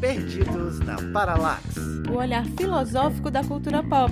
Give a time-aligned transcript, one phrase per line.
[0.00, 1.76] Perdidos na Paralax.
[2.08, 4.10] O olhar filosófico da cultura pop.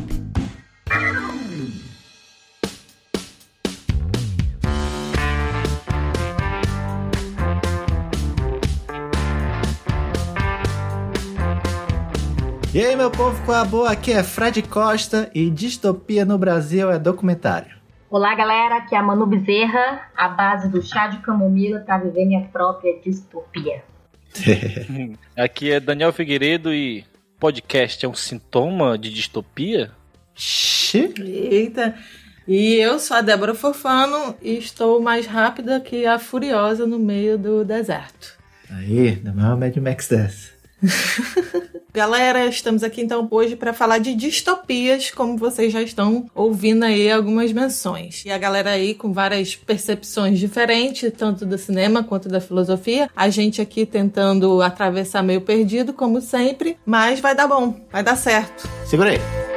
[12.75, 13.91] E aí, meu povo, qual a boa?
[13.93, 17.75] Aqui é Fred Costa e Distopia no Brasil é documentário.
[18.11, 18.77] Olá, galera.
[18.77, 23.01] Aqui é a Manu Bezerra, a base do chá de camomila para viver minha própria
[23.01, 23.94] distopia.
[25.37, 27.05] Aqui é Daniel Figueiredo e
[27.39, 29.93] podcast é um sintoma de distopia?
[31.19, 31.95] Eita!
[32.47, 37.39] E eu sou a Débora Fofano e estou mais rápida que a Furiosa no meio
[37.39, 38.39] do deserto.
[38.69, 40.51] Aí, não é uma Mad Max dessa.
[41.95, 47.09] Galera, estamos aqui então hoje para falar de distopias, como vocês já estão ouvindo aí
[47.09, 48.25] algumas menções.
[48.25, 53.09] E a galera aí com várias percepções diferentes, tanto do cinema quanto da filosofia.
[53.15, 58.17] A gente aqui tentando atravessar meio perdido, como sempre, mas vai dar bom, vai dar
[58.17, 58.69] certo.
[58.85, 59.54] Segura aí.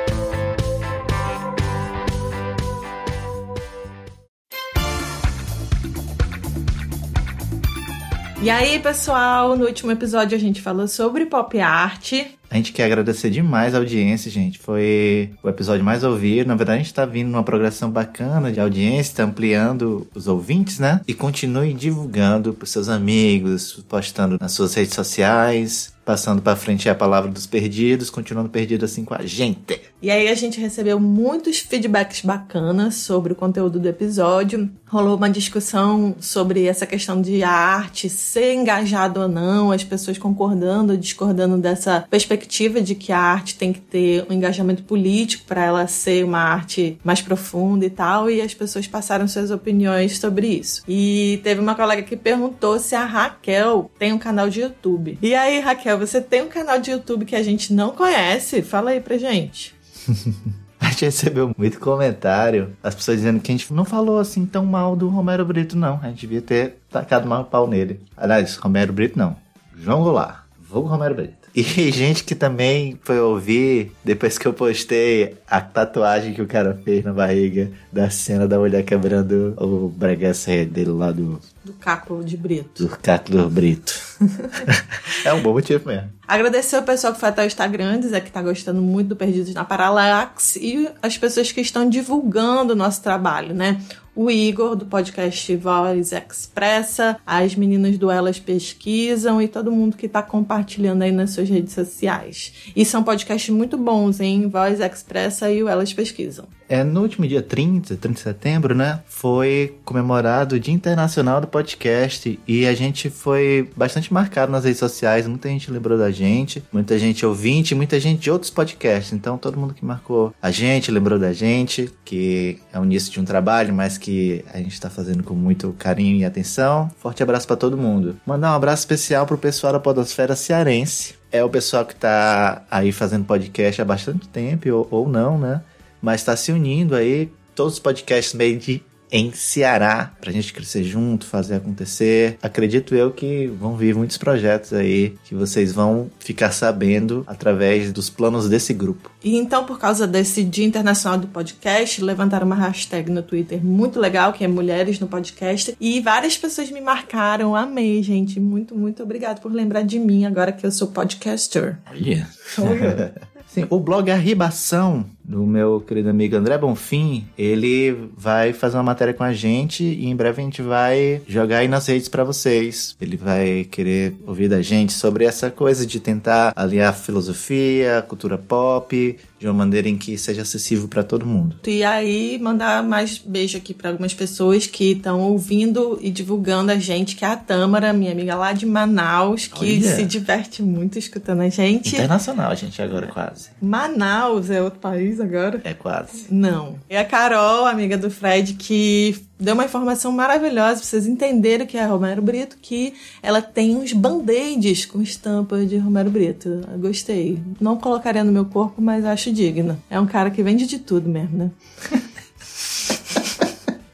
[8.47, 12.13] E aí, pessoal, no último episódio a gente falou sobre pop art.
[12.49, 14.57] A gente quer agradecer demais a audiência, gente.
[14.57, 16.47] Foi o episódio mais ouvido.
[16.47, 20.79] Na verdade, a gente tá vindo numa progressão bacana de audiência, tá ampliando os ouvintes,
[20.79, 21.01] né?
[21.05, 26.95] E continue divulgando pros seus amigos, postando nas suas redes sociais, passando pra frente a
[26.95, 29.81] palavra dos perdidos, continuando perdido assim com a gente.
[30.01, 34.69] E aí a gente recebeu muitos feedbacks bacanas sobre o conteúdo do episódio.
[34.85, 40.17] Rolou uma discussão sobre essa questão de a arte ser engajado ou não, as pessoas
[40.17, 45.43] concordando ou discordando dessa perspectiva de que a arte tem que ter um engajamento político
[45.45, 50.19] para ela ser uma arte mais profunda e tal, e as pessoas passaram suas opiniões
[50.19, 50.83] sobre isso.
[50.87, 55.17] E teve uma colega que perguntou se a Raquel tem um canal de YouTube.
[55.21, 58.61] E aí, Raquel, você tem um canal de YouTube que a gente não conhece?
[58.61, 59.75] Fala aí pra gente.
[60.79, 64.63] A gente recebeu muito comentário, as pessoas dizendo que a gente não falou assim tão
[64.63, 65.99] mal do Romero Brito, não.
[66.03, 67.99] A gente devia ter tacado mais pau nele.
[68.15, 69.35] Aliás, Romero Brito não.
[69.75, 70.43] João Goulart.
[70.69, 71.46] Vou Romero Brito.
[71.57, 76.79] E gente que também foi ouvir depois que eu postei a tatuagem que o cara
[76.85, 82.23] fez na barriga da cena da mulher quebrando o breguesse dele lá do, Do Caco
[82.23, 82.83] de Brito.
[82.83, 83.91] do Caco do Brito.
[85.25, 86.09] é um bom motivo mesmo.
[86.27, 89.51] Agradecer o pessoal que foi até o Instagram, dizer que tá gostando muito do Perdidos
[89.55, 93.81] na Paralax e as pessoas que estão divulgando o nosso trabalho, né?
[94.19, 100.09] O Igor, do podcast Voz Expressa, as meninas do Elas Pesquisam e todo mundo que
[100.09, 102.51] tá compartilhando aí nas suas redes sociais.
[102.75, 104.49] E são podcasts muito bons, hein?
[104.49, 106.47] Voz Expressa e o Elas Pesquisam.
[106.69, 108.99] É, no último dia 30, 30 de setembro, né?
[109.05, 114.79] Foi comemorado o Dia Internacional do Podcast e a gente foi bastante marcado nas redes
[114.79, 115.25] sociais.
[115.27, 119.13] Muita gente lembrou da gente, muita gente ouvinte, muita gente de outros podcasts.
[119.13, 123.21] Então, todo mundo que marcou a gente lembrou da gente, que é o início de
[123.21, 124.06] um trabalho, mas que
[124.53, 126.89] a gente tá fazendo com muito carinho e atenção.
[126.99, 128.17] Forte abraço para todo mundo.
[128.25, 131.15] Mandar um abraço especial pro pessoal da Podosfera Cearense.
[131.31, 135.61] É o pessoal que tá aí fazendo podcast há bastante tempo, ou, ou não, né?
[136.01, 141.25] mas está se unindo aí, todos os podcasts made em Ceará, pra gente crescer junto,
[141.25, 142.37] fazer acontecer.
[142.41, 148.09] Acredito eu que vão vir muitos projetos aí que vocês vão ficar sabendo através dos
[148.09, 149.11] planos desse grupo.
[149.23, 153.99] E então, por causa desse Dia Internacional do Podcast, levantaram uma hashtag no Twitter muito
[153.99, 155.75] legal, que é Mulheres no Podcast.
[155.79, 157.55] E várias pessoas me marcaram.
[157.55, 158.39] Amei, gente.
[158.39, 161.77] Muito, muito obrigada por lembrar de mim agora que eu sou podcaster.
[161.89, 162.27] Olha.
[163.47, 169.13] Sim, o blog Arribação, do meu querido amigo André Bonfim, ele vai fazer uma matéria
[169.13, 172.95] com a gente e em breve a gente vai jogar aí nas redes pra vocês.
[173.01, 179.17] Ele vai querer ouvir da gente sobre essa coisa de tentar aliar filosofia, cultura pop,
[179.39, 181.57] de uma maneira em que seja acessível pra todo mundo.
[181.67, 186.77] E aí, mandar mais beijo aqui para algumas pessoas que estão ouvindo e divulgando a
[186.77, 189.95] gente, que é a Tâmara, minha amiga lá de Manaus, que Olha.
[189.95, 191.95] se diverte muito escutando a gente.
[191.95, 193.49] Internacional, gente, agora quase.
[193.61, 195.61] Manaus é outro país agora?
[195.63, 196.27] É quase.
[196.29, 196.79] Não.
[196.89, 201.77] E a Carol, amiga do Fred, que deu uma informação maravilhosa pra vocês entenderem que
[201.77, 206.61] é Romero Brito, que ela tem uns band-aids com estampas de Romero Brito.
[206.71, 207.39] Eu gostei.
[207.59, 209.79] Não colocaria no meu corpo, mas acho digna.
[209.89, 211.51] É um cara que vende de tudo mesmo, né?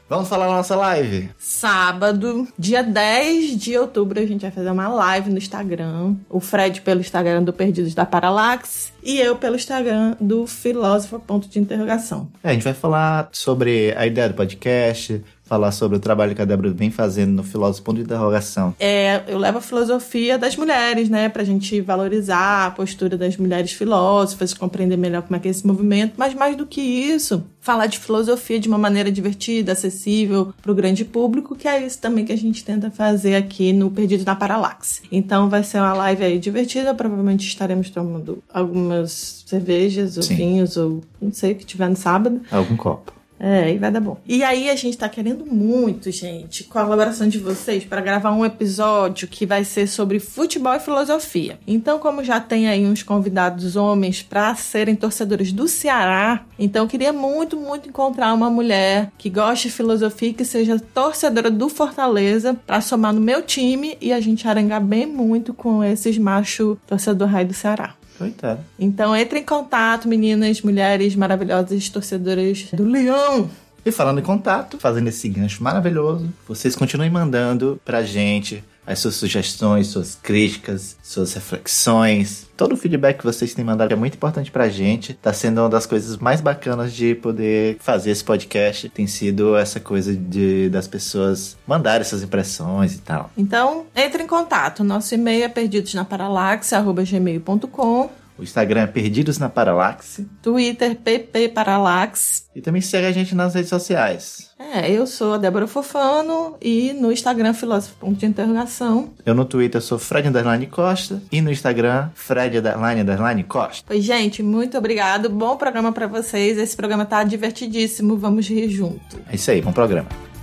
[0.08, 1.30] Vamos falar na nossa live?
[1.64, 6.14] Sábado, dia 10 de outubro, a gente vai fazer uma live no Instagram.
[6.28, 11.48] O Fred pelo Instagram do Perdidos da Paralax e eu pelo Instagram do Filósofo ponto
[11.48, 12.28] de interrogação.
[12.42, 16.42] É, a gente vai falar sobre a ideia do podcast, falar sobre o trabalho que
[16.42, 18.74] a Débora vem fazendo no Filósofo Ponto de Interrogação.
[18.80, 21.28] É, eu levo a filosofia das mulheres, né?
[21.28, 25.66] Pra gente valorizar a postura das mulheres filósofas, compreender melhor como é que é esse
[25.66, 26.14] movimento.
[26.16, 31.04] Mas mais do que isso, falar de filosofia de uma maneira divertida, acessível pro grande
[31.04, 35.02] público, que é isso também que a gente tenta fazer aqui no Perdido na Paralaxe.
[35.12, 40.36] Então vai ser uma live aí divertida, provavelmente estaremos tomando algumas cervejas ou Sim.
[40.36, 42.40] vinhos ou não sei o que tiver no sábado.
[42.50, 43.12] Algum copo.
[43.44, 44.16] É, e vai dar bom.
[44.26, 49.28] E aí a gente tá querendo muito, gente, colaboração de vocês para gravar um episódio
[49.28, 51.58] que vai ser sobre futebol e filosofia.
[51.66, 56.88] Então, como já tem aí uns convidados homens para serem torcedores do Ceará, então eu
[56.88, 61.68] queria muito, muito encontrar uma mulher que goste de filosofia e que seja torcedora do
[61.68, 66.78] Fortaleza para somar no meu time e a gente arangar bem muito com esses macho
[66.86, 67.94] torcedor raio do Ceará.
[68.18, 68.60] Coitado.
[68.78, 73.50] Então entre em contato, meninas, mulheres maravilhosas, torcedoras do Leão.
[73.84, 79.14] E falando em contato, fazendo esse gancho maravilhoso, vocês continuem mandando pra gente as suas
[79.14, 82.46] sugestões, suas críticas, suas reflexões.
[82.56, 85.14] Todo o feedback que vocês têm mandado é muito importante pra gente.
[85.14, 88.88] Tá sendo uma das coisas mais bacanas de poder fazer esse podcast.
[88.88, 93.30] Tem sido essa coisa de das pessoas mandarem suas impressões e tal.
[93.36, 94.84] Então entre em contato.
[94.84, 100.26] Nosso e-mail é perdidosnaparalaxe.gmail.com O Instagram é Perdidos na Paralaxe.
[100.42, 102.48] Twitter ppparalax.
[102.54, 104.50] E também segue a gente nas redes sociais.
[104.58, 109.12] É, eu sou a Débora Fofano e no Instagram filósofo ponto de interrogação.
[109.24, 113.84] Eu no Twitter sou Fred Underline Costa e no Instagram Fred Underline Underline Costa.
[113.86, 115.28] Pois, gente, muito obrigado.
[115.28, 116.58] Bom programa pra vocês.
[116.58, 118.16] Esse programa tá divertidíssimo.
[118.16, 119.20] Vamos rir junto.
[119.30, 120.33] É isso aí, bom programa.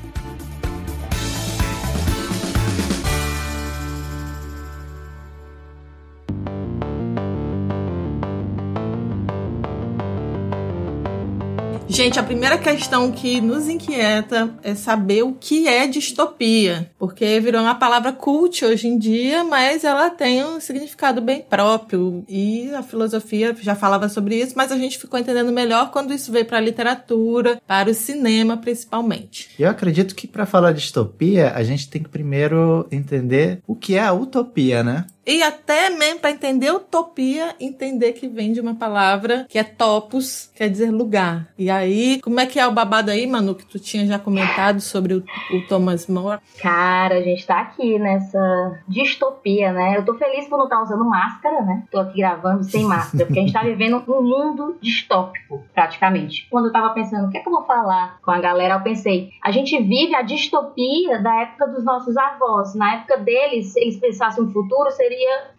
[12.02, 16.90] Gente, a primeira questão que nos inquieta é saber o que é distopia.
[16.98, 22.26] Porque virou uma palavra cult hoje em dia, mas ela tem um significado bem próprio.
[22.28, 26.32] E a filosofia já falava sobre isso, mas a gente ficou entendendo melhor quando isso
[26.32, 29.52] veio para a literatura, para o cinema principalmente.
[29.60, 33.94] Eu acredito que para falar de distopia, a gente tem que primeiro entender o que
[33.94, 35.06] é a utopia, né?
[35.26, 40.52] E até mesmo para entender utopia, entender que vem de uma palavra que é topos,
[40.56, 41.48] quer dizer lugar.
[41.58, 44.82] E aí, como é que é o babado aí, Manu, que tu tinha já comentado
[44.82, 45.24] sobre o,
[45.54, 46.40] o Thomas More?
[46.60, 49.98] Cara, a gente tá aqui nessa distopia, né?
[49.98, 51.84] Eu tô feliz por não estar usando máscara, né?
[51.92, 56.48] Tô aqui gravando sem máscara, porque a gente tá vivendo um mundo distópico, praticamente.
[56.50, 58.82] Quando eu tava pensando, o que é que eu vou falar com a galera, eu
[58.82, 62.74] pensei, a gente vive a distopia da época dos nossos avós.
[62.74, 65.11] Na época deles, eles pensassem um futuro, seria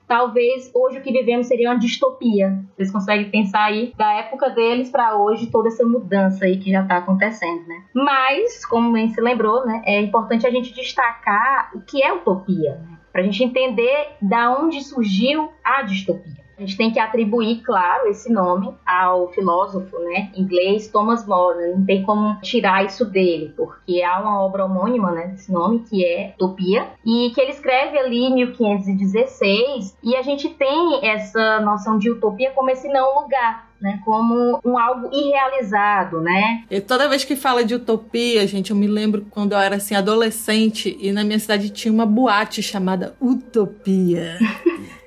[0.06, 2.52] talvez hoje o que vivemos seria uma distopia.
[2.76, 6.84] Vocês conseguem pensar aí da época deles para hoje toda essa mudança aí que já
[6.84, 7.82] tá acontecendo, né?
[7.94, 12.74] Mas, como o se lembrou, né, é importante a gente destacar o que é utopia,
[12.76, 12.98] né?
[13.12, 16.41] Pra gente entender da onde surgiu a distopia.
[16.62, 21.72] A gente tem que atribuir, claro, esse nome ao filósofo né, inglês Thomas More.
[21.72, 26.04] Não tem como tirar isso dele, porque há uma obra homônima né, desse nome, que
[26.04, 31.98] é Utopia, e que ele escreve ali em 1516, e a gente tem essa noção
[31.98, 33.72] de utopia como esse não lugar.
[33.82, 36.62] Né, como um algo irrealizado, né?
[36.70, 39.96] E toda vez que fala de utopia, gente, eu me lembro quando eu era assim
[39.96, 44.38] adolescente e na minha cidade tinha uma boate chamada Utopia.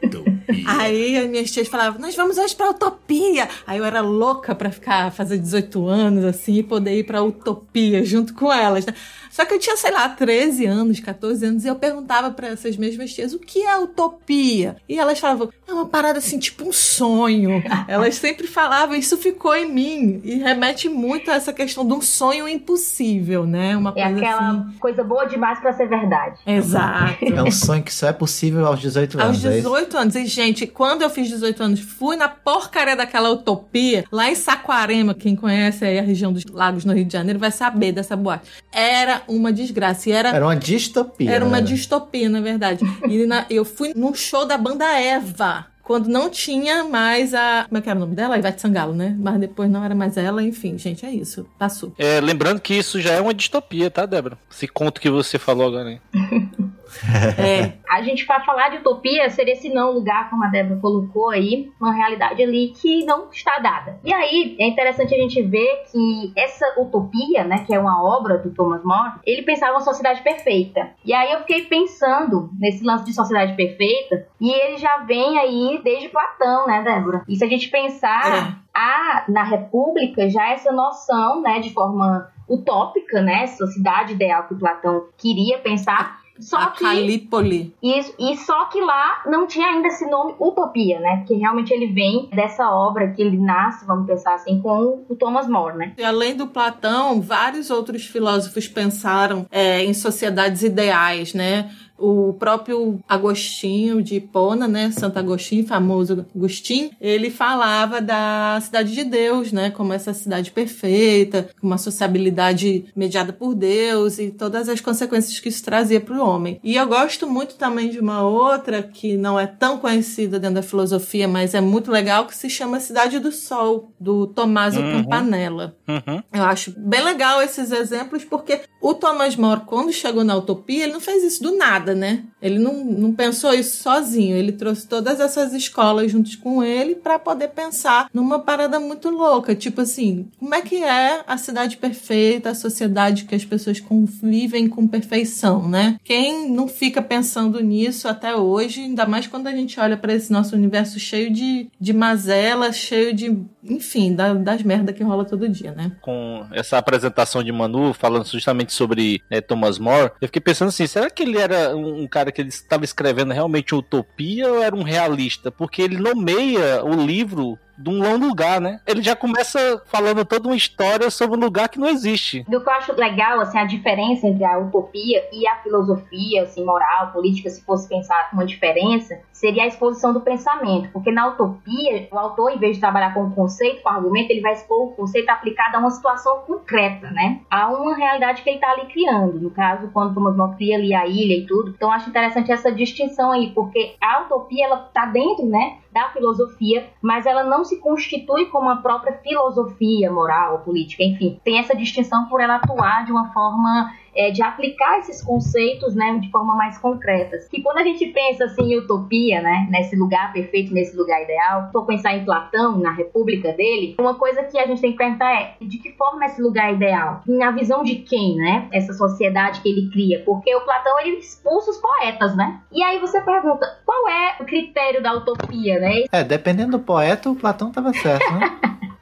[0.66, 3.48] Aí as minhas tias falavam, nós vamos hoje pra Utopia.
[3.66, 8.04] Aí eu era louca pra ficar, fazer 18 anos, assim, e poder ir pra Utopia
[8.06, 8.94] junto com elas, né?
[9.32, 12.78] Só que eu tinha, sei lá, 13 anos, 14 anos, e eu perguntava pra essas
[12.78, 14.78] mesmas tias, o que é utopia?
[14.88, 17.62] E elas falavam, é uma parada assim, tipo um sonho.
[17.90, 20.22] elas sempre falavam, isso ficou em mim.
[20.24, 23.76] E remete muito a essa questão de um sonho impossível, né?
[23.76, 24.78] Uma É coisa aquela assim.
[24.80, 26.40] coisa boa demais pra ser verdade.
[26.48, 27.26] Exato.
[27.26, 29.46] É um sonho que só é possível aos 18 Aos anos.
[29.46, 29.58] é isso?
[29.70, 30.16] 18 anos.
[30.16, 35.14] E, gente, quando eu fiz 18 anos, fui na porcaria daquela utopia, lá em Saquarema,
[35.14, 38.50] quem conhece aí a região dos lagos no Rio de Janeiro vai saber dessa boate.
[38.72, 40.10] Era uma desgraça.
[40.10, 41.32] E era, Era uma distopia.
[41.32, 41.64] era uma né?
[41.64, 42.84] distopia, na verdade.
[43.10, 45.68] E na- eu fui num show da banda Eva.
[45.84, 47.66] Quando não tinha mais a.
[47.70, 48.36] Como é que era o nome dela?
[48.40, 49.16] Ivete Sangalo, né?
[49.20, 51.46] Mas depois não era mais ela, enfim, gente, é isso.
[51.60, 51.94] Passou.
[52.00, 54.36] É, lembrando que isso já é uma distopia, tá, Débora?
[54.52, 56.00] Esse conto que você falou agora aí.
[57.38, 57.74] É.
[57.90, 61.70] A gente, para falar de utopia, seria esse não lugar, como a Débora colocou aí,
[61.80, 64.00] uma realidade ali que não está dada.
[64.04, 68.38] E aí, é interessante a gente ver que essa utopia, né, que é uma obra
[68.38, 70.90] do Thomas More, ele pensava uma sociedade perfeita.
[71.06, 75.82] E aí eu fiquei pensando nesse lance de sociedade perfeita, e ele já vem aí
[75.84, 77.24] desde Platão, né, Débora?
[77.28, 83.22] E se a gente pensar, há na República já essa noção, né, de forma utópica,
[83.22, 83.44] né?
[83.44, 86.20] Essa cidade ideal que Platão queria pensar.
[86.40, 87.74] Só a que Calípoli.
[87.82, 91.18] isso, e só que lá não tinha ainda esse nome utopia, né?
[91.18, 95.48] Porque realmente ele vem dessa obra que ele nasce, vamos pensar assim, com o Thomas
[95.48, 95.94] More, né?
[95.98, 101.72] E além do Platão, vários outros filósofos pensaram é, em sociedades ideais, né?
[101.98, 109.04] O próprio Agostinho de Hipona, né, Santo Agostinho, famoso Agostinho, ele falava da cidade de
[109.04, 114.82] Deus, né, como essa cidade perfeita, com uma sociabilidade mediada por Deus e todas as
[114.82, 116.60] consequências que isso trazia para o homem.
[116.64, 120.64] E eu gosto muito também de uma outra que não é tão conhecida dentro da
[120.64, 125.04] filosofia, mas é muito legal, que se chama Cidade do Sol, do Tommaso Uhum.
[125.04, 125.76] Campanella.
[125.88, 126.22] Uhum.
[126.34, 130.94] Eu acho bem legal esses exemplos, porque o Thomas More, quando chegou na utopia, ele
[130.94, 132.24] não fez isso do nada, né?
[132.42, 134.36] Ele não, não pensou isso sozinho.
[134.36, 139.54] Ele trouxe todas essas escolas juntos com ele para poder pensar numa parada muito louca.
[139.56, 144.68] Tipo assim, como é que é a cidade perfeita, a sociedade que as pessoas convivem
[144.68, 145.98] com perfeição, né?
[146.04, 150.32] Quem não fica pensando nisso até hoje, ainda mais quando a gente olha para esse
[150.32, 155.50] nosso universo cheio de, de mazelas, cheio de, enfim, da- das merdas que rola todo
[155.50, 155.92] dia, né?
[156.02, 160.88] Com essa apresentação de Manu, falando justamente sobre né, Thomas More, eu fiquei pensando assim,
[160.88, 164.84] será que ele era um cara que ele estava escrevendo realmente utopia ou era um
[164.84, 165.52] realista?
[165.52, 168.80] Porque ele nomeia o livro de um longo lugar, né?
[168.86, 172.44] Ele já começa falando toda uma história sobre um lugar que não existe.
[172.48, 176.64] Do que eu acho legal, assim, a diferença entre a utopia e a filosofia, assim,
[176.64, 180.90] moral, política, se fosse pensar uma diferença, seria a exposição do pensamento.
[180.92, 184.32] Porque na utopia, o autor, em vez de trabalhar com o conceito, com o argumento,
[184.32, 187.42] ele vai expor o conceito aplicado a uma situação concreta, né?
[187.50, 189.40] A uma realidade que ele está ali criando.
[189.40, 191.72] No caso, quando Thomas More cria ali a ilha e tudo.
[191.76, 196.90] Então, acho interessante essa distinção aí, porque a utopia, ela tá dentro, né, da filosofia,
[197.02, 201.40] mas ela não se constitui como a própria filosofia moral, política, enfim.
[201.42, 206.20] Tem essa distinção por ela atuar de uma forma é, de aplicar esses conceitos, né,
[206.20, 207.38] de forma mais concreta.
[207.50, 211.70] Que quando a gente pensa assim em utopia, né, nesse lugar perfeito, nesse lugar ideal,
[211.72, 215.32] for pensar em Platão, na República dele, uma coisa que a gente tem que perguntar
[215.34, 217.22] é de que forma é esse lugar ideal?
[217.28, 218.68] Na visão de quem, né?
[218.72, 222.62] Essa sociedade que ele cria, porque o Platão ele expulsa os poetas, né?
[222.72, 226.04] E aí você pergunta, qual é o critério da utopia, né?
[226.12, 228.60] É, dependendo do poeta, o Platão tava certo, né?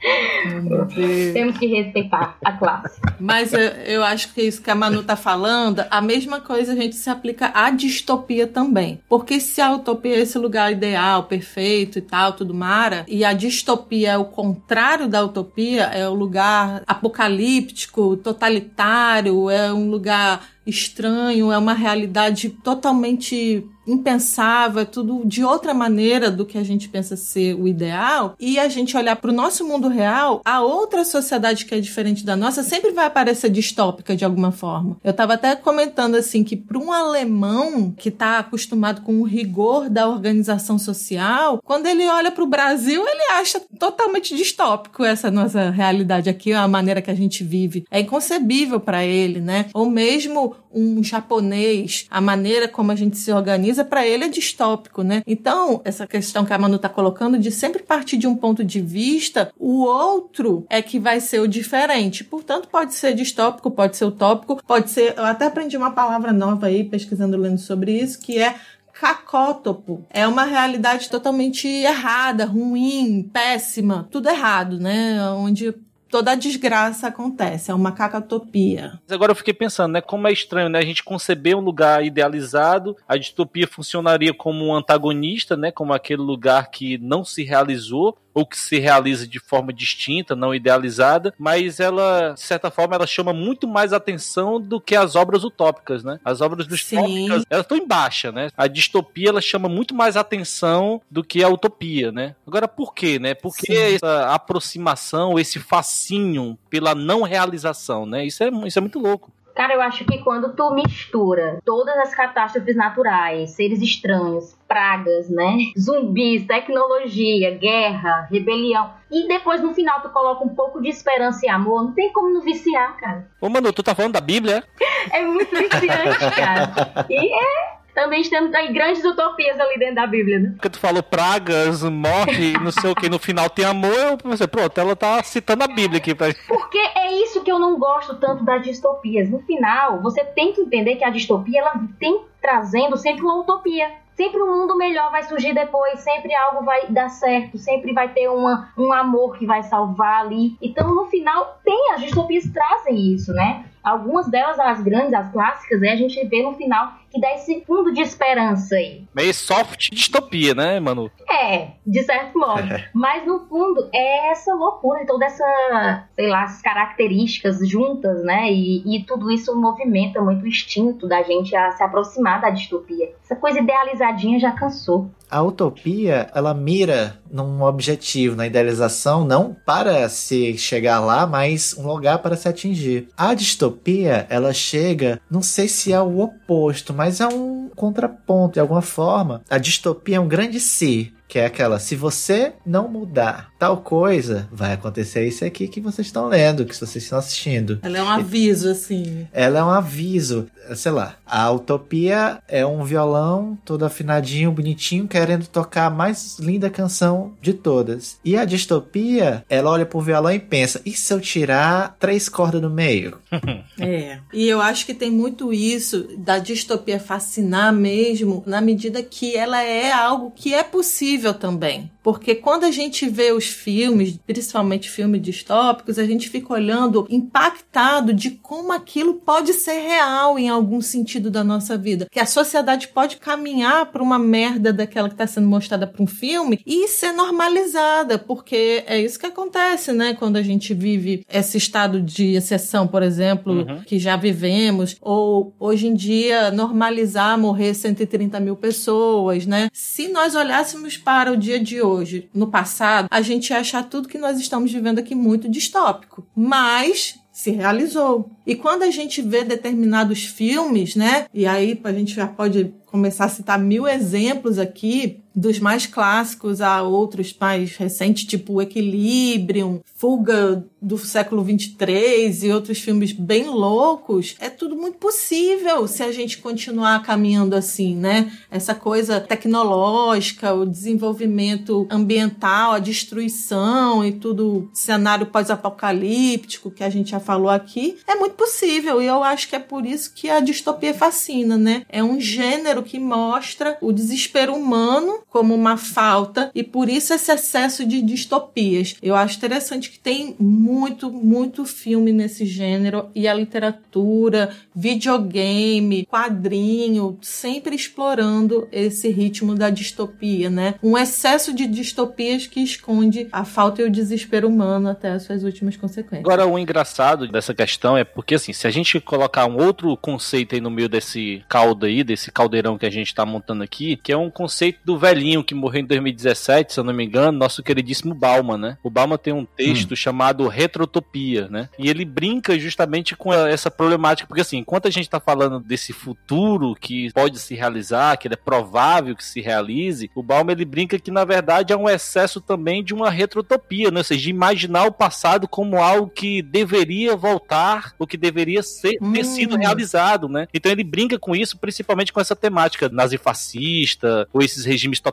[1.34, 3.00] Temos que respeitar a classe.
[3.20, 6.76] Mas eu, eu acho que isso que a Manu tá falando, a mesma coisa a
[6.76, 9.00] gente se aplica à distopia também.
[9.08, 13.34] Porque se a utopia é esse lugar ideal, perfeito e tal, tudo mara, e a
[13.34, 21.52] distopia é o contrário da utopia, é o lugar apocalíptico, totalitário, é um lugar estranho,
[21.52, 27.16] é uma realidade totalmente impensável, é tudo de outra maneira do que a gente pensa
[27.16, 31.66] ser o ideal, e a gente olhar para o nosso mundo real, a outra sociedade
[31.66, 34.98] que é diferente da nossa sempre vai aparecer distópica de alguma forma.
[35.04, 39.90] Eu estava até comentando assim que para um alemão que está acostumado com o rigor
[39.90, 45.70] da organização social, quando ele olha para o Brasil, ele acha totalmente distópico essa nossa
[45.70, 47.84] realidade aqui, a maneira que a gente vive.
[47.92, 49.66] É inconcebível para ele, né?
[49.74, 55.04] Ou mesmo um japonês, a maneira como a gente se organiza, para ele é distópico,
[55.04, 55.22] né?
[55.28, 58.82] Então, essa questão que a Manu tá colocando de sempre partir de um ponto de
[58.82, 62.24] vista, o outro é que vai ser o diferente.
[62.24, 65.14] Portanto, pode ser distópico, pode ser utópico, pode ser.
[65.18, 68.56] Eu até aprendi uma palavra nova aí, pesquisando, lendo sobre isso, que é
[68.94, 70.06] cacótopo.
[70.10, 75.20] É uma realidade totalmente errada, ruim, péssima, tudo errado, né?
[75.32, 75.74] Onde
[76.14, 79.02] toda a desgraça acontece, é uma cacatopia.
[79.10, 80.00] Agora eu fiquei pensando, né?
[80.00, 80.78] Como é estranho, né?
[80.78, 85.72] A gente conceber um lugar idealizado, a distopia funcionaria como um antagonista, né?
[85.72, 90.54] Como aquele lugar que não se realizou ou que se realiza de forma distinta, não
[90.54, 95.44] idealizada, mas ela, de certa forma, ela chama muito mais atenção do que as obras
[95.44, 96.20] utópicas, né?
[96.24, 96.98] As obras Sim.
[96.98, 98.50] utópicas, elas estão em baixa, né?
[98.58, 102.36] A distopia, ela chama muito mais atenção do que a utopia, né?
[102.46, 103.34] Agora, por quê, né?
[103.34, 103.96] Por que Sim.
[103.96, 108.26] essa aproximação, esse fascínio pela não realização, né?
[108.26, 109.32] Isso é, isso é muito louco.
[109.56, 115.58] Cara, eu acho que quando tu mistura todas as catástrofes naturais, seres estranhos, pragas, né?
[115.80, 118.92] Zumbis, tecnologia, guerra, rebelião.
[119.12, 121.84] E depois no final tu coloca um pouco de esperança e amor.
[121.84, 123.28] Não tem como não viciar, cara.
[123.40, 124.64] Ô, Manu, tu tá falando da Bíblia?
[124.82, 124.94] é?
[125.20, 127.06] É muito viciante, cara.
[127.10, 127.83] E é.
[127.94, 130.50] Também temos aí grandes utopias ali dentro da Bíblia, né?
[130.54, 134.48] Porque tu falou pragas, morte, não sei o que, no final tem amor, eu pensei,
[134.48, 138.16] pronto, ela tá citando a Bíblia aqui pra Porque é isso que eu não gosto
[138.16, 139.30] tanto das distopias.
[139.30, 143.92] No final, você tem que entender que a distopia ela tem trazendo sempre uma utopia.
[144.16, 148.30] Sempre um mundo melhor vai surgir depois, sempre algo vai dar certo, sempre vai ter
[148.30, 150.56] uma, um amor que vai salvar ali.
[150.62, 153.66] Então, no final, tem, as distopias trazem isso, né?
[153.84, 157.64] Algumas delas, as grandes, as clássicas, né, a gente vê no final que dá esse
[157.66, 159.06] fundo de esperança aí.
[159.14, 161.12] Meio soft distopia, né, Manu?
[161.30, 162.68] É, de certo modo.
[162.92, 168.52] Mas no fundo é essa loucura, toda essa, sei lá, as características juntas, né?
[168.52, 173.14] E, e tudo isso movimenta muito o instinto da gente a se aproximar da distopia.
[173.24, 175.12] Essa coisa idealizadinha já cansou.
[175.30, 181.88] A utopia, ela mira num objetivo, na idealização, não para se chegar lá, mas um
[181.88, 183.10] lugar para se atingir.
[183.18, 188.60] A distopia, ela chega, não sei se é o oposto, mas é um contraponto de
[188.60, 189.42] alguma forma.
[189.50, 194.48] A distopia é um grande si, que é aquela, se você não mudar tal coisa,
[194.52, 197.80] vai acontecer isso aqui que vocês estão lendo, que vocês estão assistindo.
[197.82, 199.28] Ela é um aviso, assim.
[199.34, 201.16] Ela é um aviso, sei lá.
[201.26, 207.52] A utopia é um violão todo afinadinho, bonitinho, querendo tocar a mais linda canção de
[207.52, 208.20] todas.
[208.24, 212.62] E a distopia, ela olha pro violão e pensa: e se eu tirar três cordas
[212.62, 213.18] no meio?
[213.82, 214.20] é.
[214.32, 219.64] E eu acho que tem muito isso da distopia fascinar mesmo, na medida que ela
[219.64, 221.93] é algo que é possível também.
[222.04, 228.14] Porque quando a gente vê os filmes, principalmente filmes distópicos, a gente fica olhando impactado
[228.14, 232.08] de como aquilo pode ser real em algum sentido da nossa vida.
[232.12, 236.08] Que a sociedade pode caminhar para uma merda daquela que está sendo mostrada para um
[236.08, 240.14] filme e ser normalizada, porque é isso que acontece, né?
[240.14, 243.82] Quando a gente vive esse estado de exceção, por exemplo, uhum.
[243.86, 249.70] que já vivemos, ou hoje em dia normalizar morrer 130 mil pessoas, né?
[249.72, 251.93] Se nós olhássemos para o dia de hoje,
[252.34, 256.26] no passado, a gente ia achar tudo que nós estamos vivendo aqui muito distópico.
[256.36, 258.30] Mas se realizou.
[258.46, 261.26] E quando a gente vê determinados filmes, né?
[261.34, 266.62] E aí a gente já pode começar a citar mil exemplos aqui, dos mais clássicos
[266.62, 274.36] a outros mais recentes, tipo Equilibrium, Fuga do século 23 e outros filmes bem loucos,
[274.38, 278.32] é tudo muito possível se a gente continuar caminhando assim, né?
[278.52, 287.12] Essa coisa tecnológica, o desenvolvimento ambiental, a destruição e tudo, cenário pós-apocalíptico que a gente
[287.12, 290.42] já falou aqui, é muito possível e eu acho que é por isso que a
[290.42, 291.86] distopia fascina, né?
[291.88, 297.32] É um gênero que mostra o desespero humano como uma falta e por isso esse
[297.32, 298.96] excesso de distopias.
[299.02, 307.18] Eu acho interessante que tem muito, muito filme nesse gênero e a literatura, videogame, quadrinho,
[307.20, 310.76] sempre explorando esse ritmo da distopia, né?
[310.84, 315.44] Um excesso de distopias que esconde a falta e o desespero humano até as suas
[315.44, 316.20] últimas consequências.
[316.20, 320.54] Agora, o engraçado dessa questão é porque, assim, se a gente colocar um outro conceito
[320.54, 324.12] aí no meio desse caldo aí, desse caldeirão que a gente tá montando aqui, que
[324.12, 327.64] é um conceito do velhinho que morreu em 2017, se eu não me engano, nosso
[327.64, 328.78] queridíssimo Bauman, né?
[328.84, 329.96] O Bauman tem um texto hum.
[329.96, 331.70] chamado Retrotopia, né?
[331.80, 335.94] E ele brinca justamente com essa problemática, porque assim, enquanto a gente tá falando desse
[335.94, 340.66] futuro que pode se realizar, que ele é provável que se realize, o Bauman ele
[340.66, 344.00] brinca que na verdade é um excesso também de uma retrotopia, né?
[344.00, 348.98] Ou seja, de imaginar o passado como algo que deveria voltar, o que deveria ser,
[349.02, 349.14] hum.
[349.14, 350.48] ter sido realizado, né?
[350.54, 355.13] Então ele brinca com isso, principalmente com essa temática nazifascista, ou esses regimes totalitários,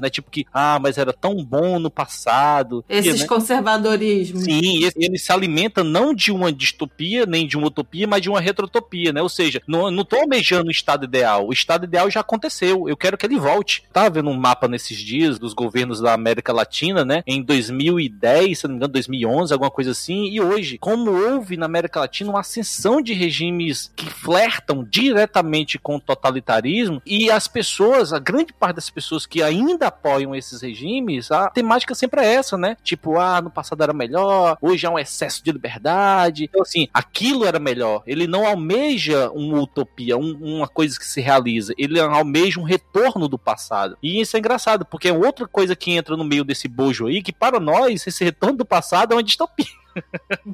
[0.00, 0.10] né?
[0.10, 2.84] Tipo que, ah, mas era tão bom no passado.
[2.88, 3.26] Esses né?
[3.26, 4.44] conservadorismos.
[4.44, 8.40] Sim, ele se alimenta não de uma distopia, nem de uma utopia, mas de uma
[8.40, 9.22] retrotopia, né?
[9.22, 11.46] Ou seja, não, não tô almejando o estado ideal.
[11.46, 12.88] O estado ideal já aconteceu.
[12.88, 13.84] Eu quero que ele volte.
[13.92, 17.22] Tava vendo um mapa nesses dias dos governos da América Latina, né?
[17.26, 20.26] Em 2010, se não me engano, 2011, alguma coisa assim.
[20.30, 25.96] E hoje, como houve na América Latina uma ascensão de regimes que flertam diretamente com
[25.96, 31.30] o totalitarismo e as pessoas, a grande parte das pessoas que ainda apoiam esses regimes,
[31.30, 32.76] a temática sempre é essa, né?
[32.82, 36.44] Tipo, ah, no passado era melhor, hoje é um excesso de liberdade.
[36.44, 38.02] Então, assim, aquilo era melhor.
[38.06, 41.72] Ele não almeja uma utopia, um, uma coisa que se realiza.
[41.78, 43.96] Ele almeja um retorno do passado.
[44.02, 47.22] E isso é engraçado, porque é outra coisa que entra no meio desse bojo aí,
[47.22, 49.66] que para nós, esse retorno do passado é uma distopia.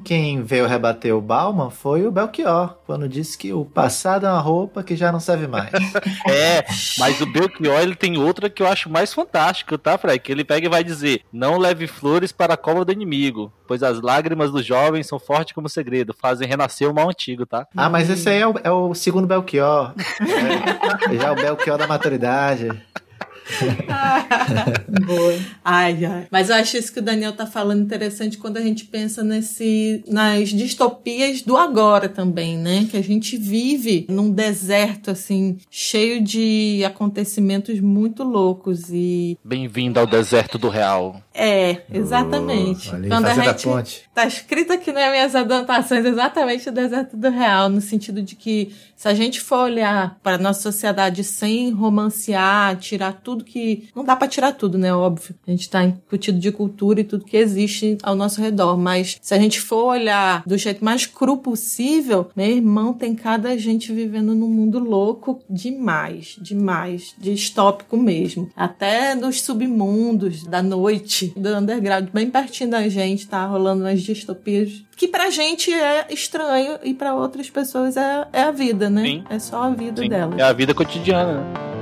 [0.03, 4.39] Quem veio rebater o Bauman foi o Belchior, quando disse que o passado é uma
[4.39, 5.71] roupa que já não serve mais.
[6.27, 6.65] é,
[6.97, 10.19] mas o Belchior ele tem outra que eu acho mais fantástico, tá, Fred?
[10.19, 13.83] Que ele pega e vai dizer: Não leve flores para a cova do inimigo, pois
[13.83, 17.67] as lágrimas dos jovens são fortes como segredo, fazem renascer o mal antigo, tá?
[17.75, 19.93] Ah, mas esse aí é o, é o segundo Belchior.
[21.03, 22.69] É, já é o Belchior da maturidade.
[25.05, 25.39] Boa.
[25.63, 26.27] Ai, ai.
[26.31, 30.03] Mas eu acho isso que o Daniel tá falando interessante quando a gente pensa nesse,
[30.07, 32.87] nas distopias do agora também, né?
[32.89, 39.37] Que a gente vive num deserto, assim, cheio de acontecimentos muito loucos e...
[39.43, 41.21] Bem-vindo ao deserto do real.
[41.33, 42.89] É, exatamente.
[42.91, 43.63] Oh, ali, quando a gente...
[43.63, 44.03] ponte.
[44.13, 48.73] Tá escrito aqui nas minhas anotações exatamente o deserto do real, no sentido de que
[48.95, 53.87] se a gente for olhar para nossa sociedade sem romancear, tirar tudo que.
[53.95, 54.93] Não dá para tirar tudo, né?
[54.93, 55.33] Óbvio.
[55.47, 58.77] A gente tá incutido de cultura e tudo que existe ao nosso redor.
[58.77, 63.57] Mas se a gente for olhar do jeito mais cru possível, meu irmão, tem cada
[63.57, 68.49] gente vivendo num mundo louco demais, demais, distópico mesmo.
[68.55, 74.83] Até nos submundos da noite, do underground, bem pertinho da gente, tá rolando umas distopias
[74.95, 79.03] que pra gente é estranho e pra outras pessoas é, é a vida, né?
[79.03, 79.23] Sim.
[79.29, 80.37] É só a vida Sim, delas.
[80.39, 81.41] É a vida cotidiana.
[81.41, 81.72] né?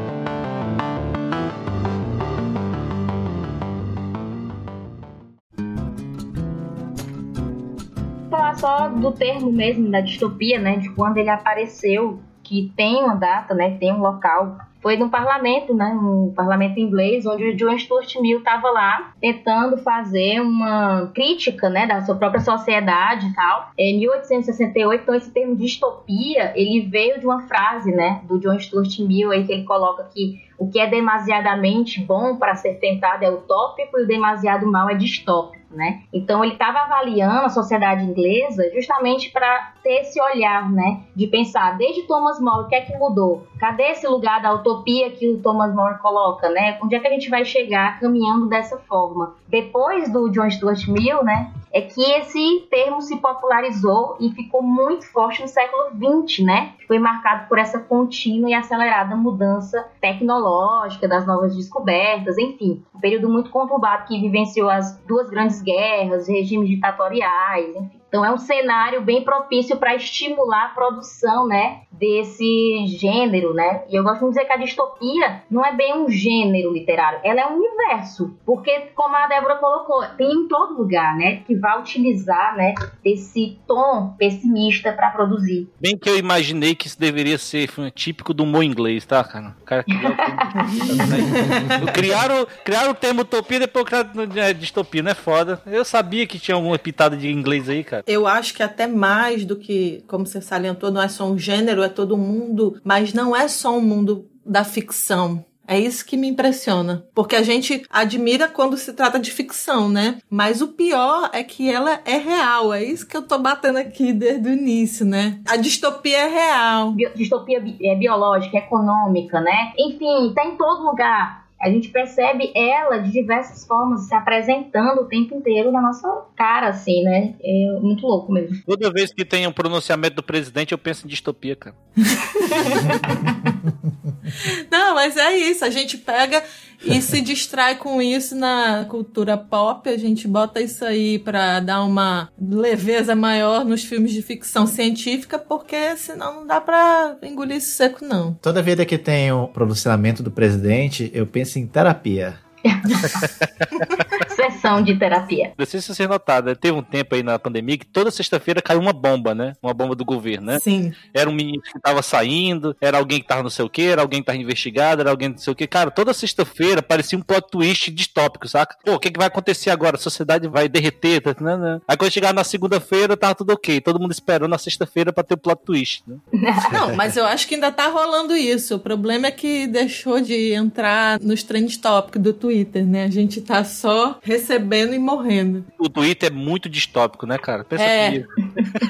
[8.61, 10.77] Só do termo mesmo da distopia, né?
[10.77, 13.75] De quando ele apareceu, que tem uma data, né?
[13.77, 14.59] Tem um local.
[14.81, 15.93] Foi no parlamento, né?
[15.93, 21.85] No parlamento inglês, onde o John Stuart Mill estava lá tentando fazer uma crítica, né?
[21.85, 23.71] Da sua própria sociedade e tal.
[23.77, 28.21] Em 1868, então esse termo distopia, ele veio de uma frase, né?
[28.23, 32.53] Do John Stuart Mill aí que ele coloca que o que é demasiadamente bom para
[32.53, 35.59] ser tentado é utópico e o demasiado mal é distópico.
[35.71, 36.03] Né?
[36.13, 41.77] Então ele estava avaliando a sociedade inglesa justamente para ter esse olhar, né, de pensar
[41.77, 43.47] desde Thomas More o que é que mudou?
[43.57, 46.79] Cadê esse lugar da utopia que o Thomas More coloca, né?
[46.81, 49.35] Onde é que a gente vai chegar caminhando dessa forma?
[49.47, 55.05] Depois do John Stuart Mill, né, é que esse termo se popularizou e ficou muito
[55.11, 56.73] forte no século XX, né?
[56.87, 63.29] Foi marcado por essa contínua e acelerada mudança tecnológica, das novas descobertas, enfim, um período
[63.29, 68.01] muito conturbado que vivenciou as duas grandes guerras, regimes ditatoriais, enfim.
[68.07, 73.83] Então é um cenário bem propício para estimular a produção, né, desse gênero, né?
[73.87, 77.41] E eu gosto de dizer que a distopia não é bem um gênero literário, ela
[77.41, 81.79] é um universo, porque como a Débora colocou, tem em todo lugar, né, que vai
[81.79, 82.73] utilizar, né,
[83.05, 85.69] esse tom pessimista para produzir.
[85.79, 89.55] Bem que eu imaginei que isso deveria ser típico do humor inglês, tá, cara?
[89.61, 90.01] O cara criou
[91.93, 95.61] criaram, criaram o termo utopia e depois criaram é, distopia, não é foda.
[95.67, 98.03] Eu sabia que tinha alguma pitada de inglês aí, cara.
[98.07, 101.83] Eu acho que até mais do que, como você salientou, não é só um gênero,
[101.83, 105.45] é todo mundo, mas não é só um mundo da ficção.
[105.67, 107.05] É isso que me impressiona.
[107.15, 110.17] Porque a gente admira quando se trata de ficção, né?
[110.29, 112.73] Mas o pior é que ela é real.
[112.73, 115.39] É isso que eu tô batendo aqui desde o início, né?
[115.47, 116.93] A distopia é real.
[117.15, 119.71] Distopia bi é biológica, econômica, né?
[119.79, 121.40] Enfim, tá em todo lugar.
[121.61, 126.69] A gente percebe ela de diversas formas se apresentando o tempo inteiro na nossa cara,
[126.69, 127.35] assim, né?
[127.41, 128.57] É muito louco mesmo.
[128.65, 131.75] Toda vez que tem um pronunciamento do presidente, eu penso em distopia, cara.
[134.71, 135.63] Não, mas é isso.
[135.63, 136.43] A gente pega
[136.83, 139.87] e se distrai com isso na cultura pop.
[139.89, 145.37] A gente bota isso aí pra dar uma leveza maior nos filmes de ficção científica,
[145.37, 148.33] porque senão não dá pra engolir isso seco, não.
[148.41, 152.35] Toda vida que tem o pronunciamento do presidente, eu penso em terapia.
[154.61, 155.53] Sessão de terapia.
[155.57, 156.55] Não sei se vocês notaram, né?
[156.55, 159.53] teve um tempo aí na pandemia que toda sexta-feira caiu uma bomba, né?
[159.61, 160.59] Uma bomba do governo, né?
[160.59, 160.93] Sim.
[161.11, 164.01] Era um menino que tava saindo, era alguém que tava não sei o que, era
[164.01, 165.65] alguém que tava investigado, era alguém não sei o que.
[165.65, 168.77] Cara, toda sexta-feira parecia um plot twist distópico, saca?
[168.85, 169.95] Pô, o que, que vai acontecer agora?
[169.95, 171.81] A sociedade vai derreter, tá, né, né?
[171.87, 173.81] Aí quando chegar na segunda-feira, tava tudo ok.
[173.81, 176.17] Todo mundo esperando na sexta-feira pra ter o plot twist, né?
[176.71, 178.75] Não, mas eu acho que ainda tá rolando isso.
[178.75, 183.05] O problema é que deixou de entrar nos trend topics do Twitter, né?
[183.05, 184.50] A gente tá só recebendo
[184.93, 185.65] e morrendo.
[185.79, 187.63] O Twitter é muito distópico, né, cara?
[187.63, 188.07] Pensa É.
[188.09, 188.27] comigo.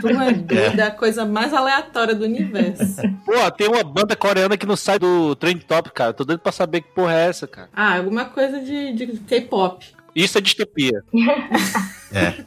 [0.01, 3.01] Tu é é a coisa mais aleatória do universo.
[3.25, 6.13] Pô, tem uma banda coreana que não sai do trend top, cara.
[6.13, 7.69] Tô doido pra saber que porra é essa, cara.
[7.73, 9.85] Ah, alguma coisa de, de K-pop.
[10.15, 11.03] Isso é distopia.
[12.13, 12.43] É.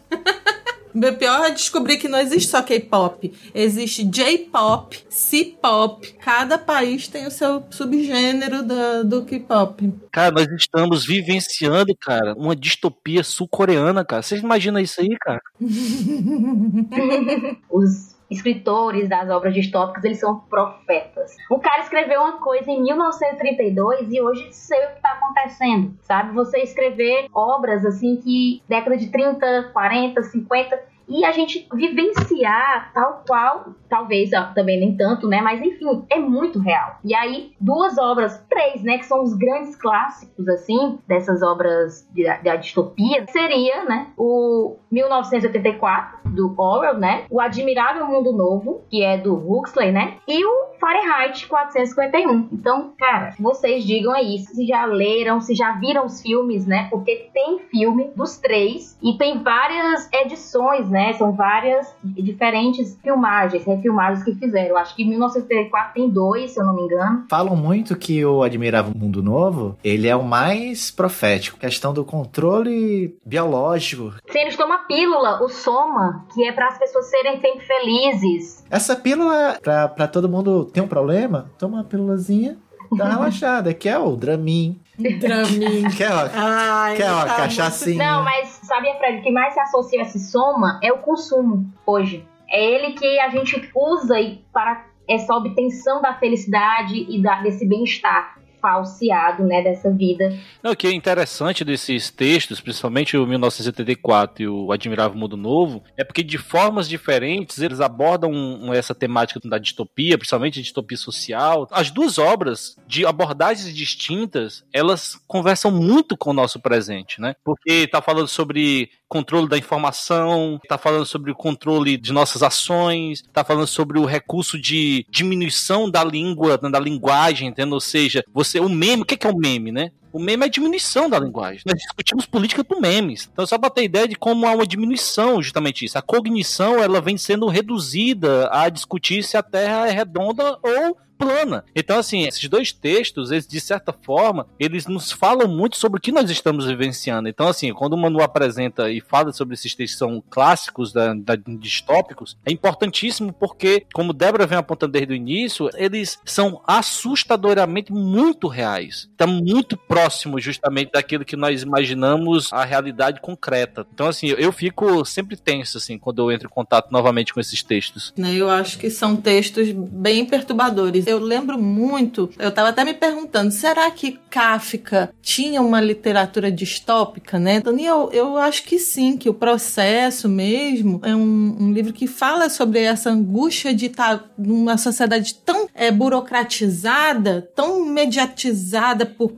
[0.94, 3.32] O pior é descobrir que não existe só K-pop.
[3.52, 6.14] Existe J-pop, C-pop.
[6.20, 9.92] Cada país tem o seu subgênero do, do K-pop.
[10.12, 14.22] Cara, nós estamos vivenciando, cara, uma distopia sul-coreana, cara.
[14.22, 15.42] Vocês imaginam isso aí, cara?
[17.68, 21.36] Os escritores das obras distópicas, eles são profetas.
[21.50, 26.34] O cara escreveu uma coisa em 1932 e hoje sei o que está acontecendo, sabe?
[26.34, 33.22] Você escrever obras assim que década de 30, 40, 50 e a gente vivenciar tal
[33.26, 35.40] qual, talvez também nem tanto, né?
[35.40, 36.98] Mas enfim, é muito real.
[37.04, 38.98] E aí, duas obras, três, né?
[38.98, 42.08] Que são os grandes clássicos, assim, dessas obras
[42.42, 44.08] da distopia, seria, né?
[44.16, 47.26] O 1984, do Orwell, né?
[47.30, 50.18] O Admirável Mundo Novo, que é do Huxley, né?
[50.26, 52.48] E o Fahrenheit 451.
[52.52, 56.88] Então, cara, vocês digam aí se já leram, se já viram os filmes, né?
[56.90, 61.14] Porque tem filme dos três e tem várias edições, né?
[61.14, 64.76] São várias diferentes filmagens, refilmagens que fizeram.
[64.76, 67.24] Acho que em 1934 tem dois, se eu não me engano.
[67.30, 71.58] Falam muito que o Admirável Mundo Novo, ele é o mais profético.
[71.58, 74.12] Questão do controle biológico.
[74.28, 78.62] Sim, eles tomam a pílula, o Soma, que é para as pessoas serem sempre felizes.
[78.70, 82.58] Essa pílula, pra, pra todo mundo ter um problema, toma uma pílulazinha,
[82.92, 84.78] dá uma relaxada, que é o Dramin.
[84.98, 85.88] Dramin.
[85.96, 88.04] quer uma, Ai, quer uma tá cachaçinha.
[88.04, 91.72] Não, mas sabia, Fred, o que mais se associa a esse soma é o consumo
[91.86, 92.26] hoje.
[92.50, 94.16] É ele que a gente usa
[94.52, 100.34] para essa obtenção da felicidade e da, desse bem-estar falseado, né, dessa vida.
[100.64, 106.02] O que é interessante desses textos, principalmente o 1984 e o Admirável Mundo Novo, é
[106.02, 111.68] porque de formas diferentes eles abordam essa temática da distopia, principalmente a distopia social.
[111.70, 117.36] As duas obras, de abordagens distintas, elas conversam muito com o nosso presente, né?
[117.44, 123.20] Porque está falando sobre controle da informação, está falando sobre o controle de nossas ações,
[123.20, 127.74] está falando sobre o recurso de diminuição da língua, da linguagem, entendeu?
[127.74, 129.90] Ou seja, você, o meme, o que é o meme, né?
[130.14, 131.62] O meme é a diminuição da linguagem.
[131.66, 133.28] Nós discutimos política por memes.
[133.32, 135.98] Então, só para ter ideia de como há uma diminuição, justamente isso.
[135.98, 141.64] A cognição, ela vem sendo reduzida a discutir se a Terra é redonda ou plana.
[141.74, 146.00] Então, assim, esses dois textos, eles, de certa forma, eles nos falam muito sobre o
[146.00, 147.28] que nós estamos vivenciando.
[147.28, 151.14] Então, assim, quando o Manu apresenta e fala sobre esses textos que são clássicos, da,
[151.14, 157.92] da, distópicos, é importantíssimo porque, como Débora vem apontando desde o início, eles são assustadoramente
[157.92, 159.08] muito reais.
[159.10, 160.03] Está muito próximo,
[160.38, 163.86] justamente, daquilo que nós imaginamos a realidade concreta.
[163.92, 167.62] Então, assim, eu fico sempre tenso, assim, quando eu entro em contato novamente com esses
[167.62, 168.12] textos.
[168.16, 172.94] Né, eu acho que são textos bem perturbadores eu lembro muito, eu estava até me
[172.94, 177.60] perguntando, será que Kafka tinha uma literatura distópica, né?
[177.60, 182.48] Daniel, eu acho que sim, que o processo mesmo é um, um livro que fala
[182.48, 189.32] sobre essa angústia de estar tá numa sociedade tão é, burocratizada, tão mediatizada por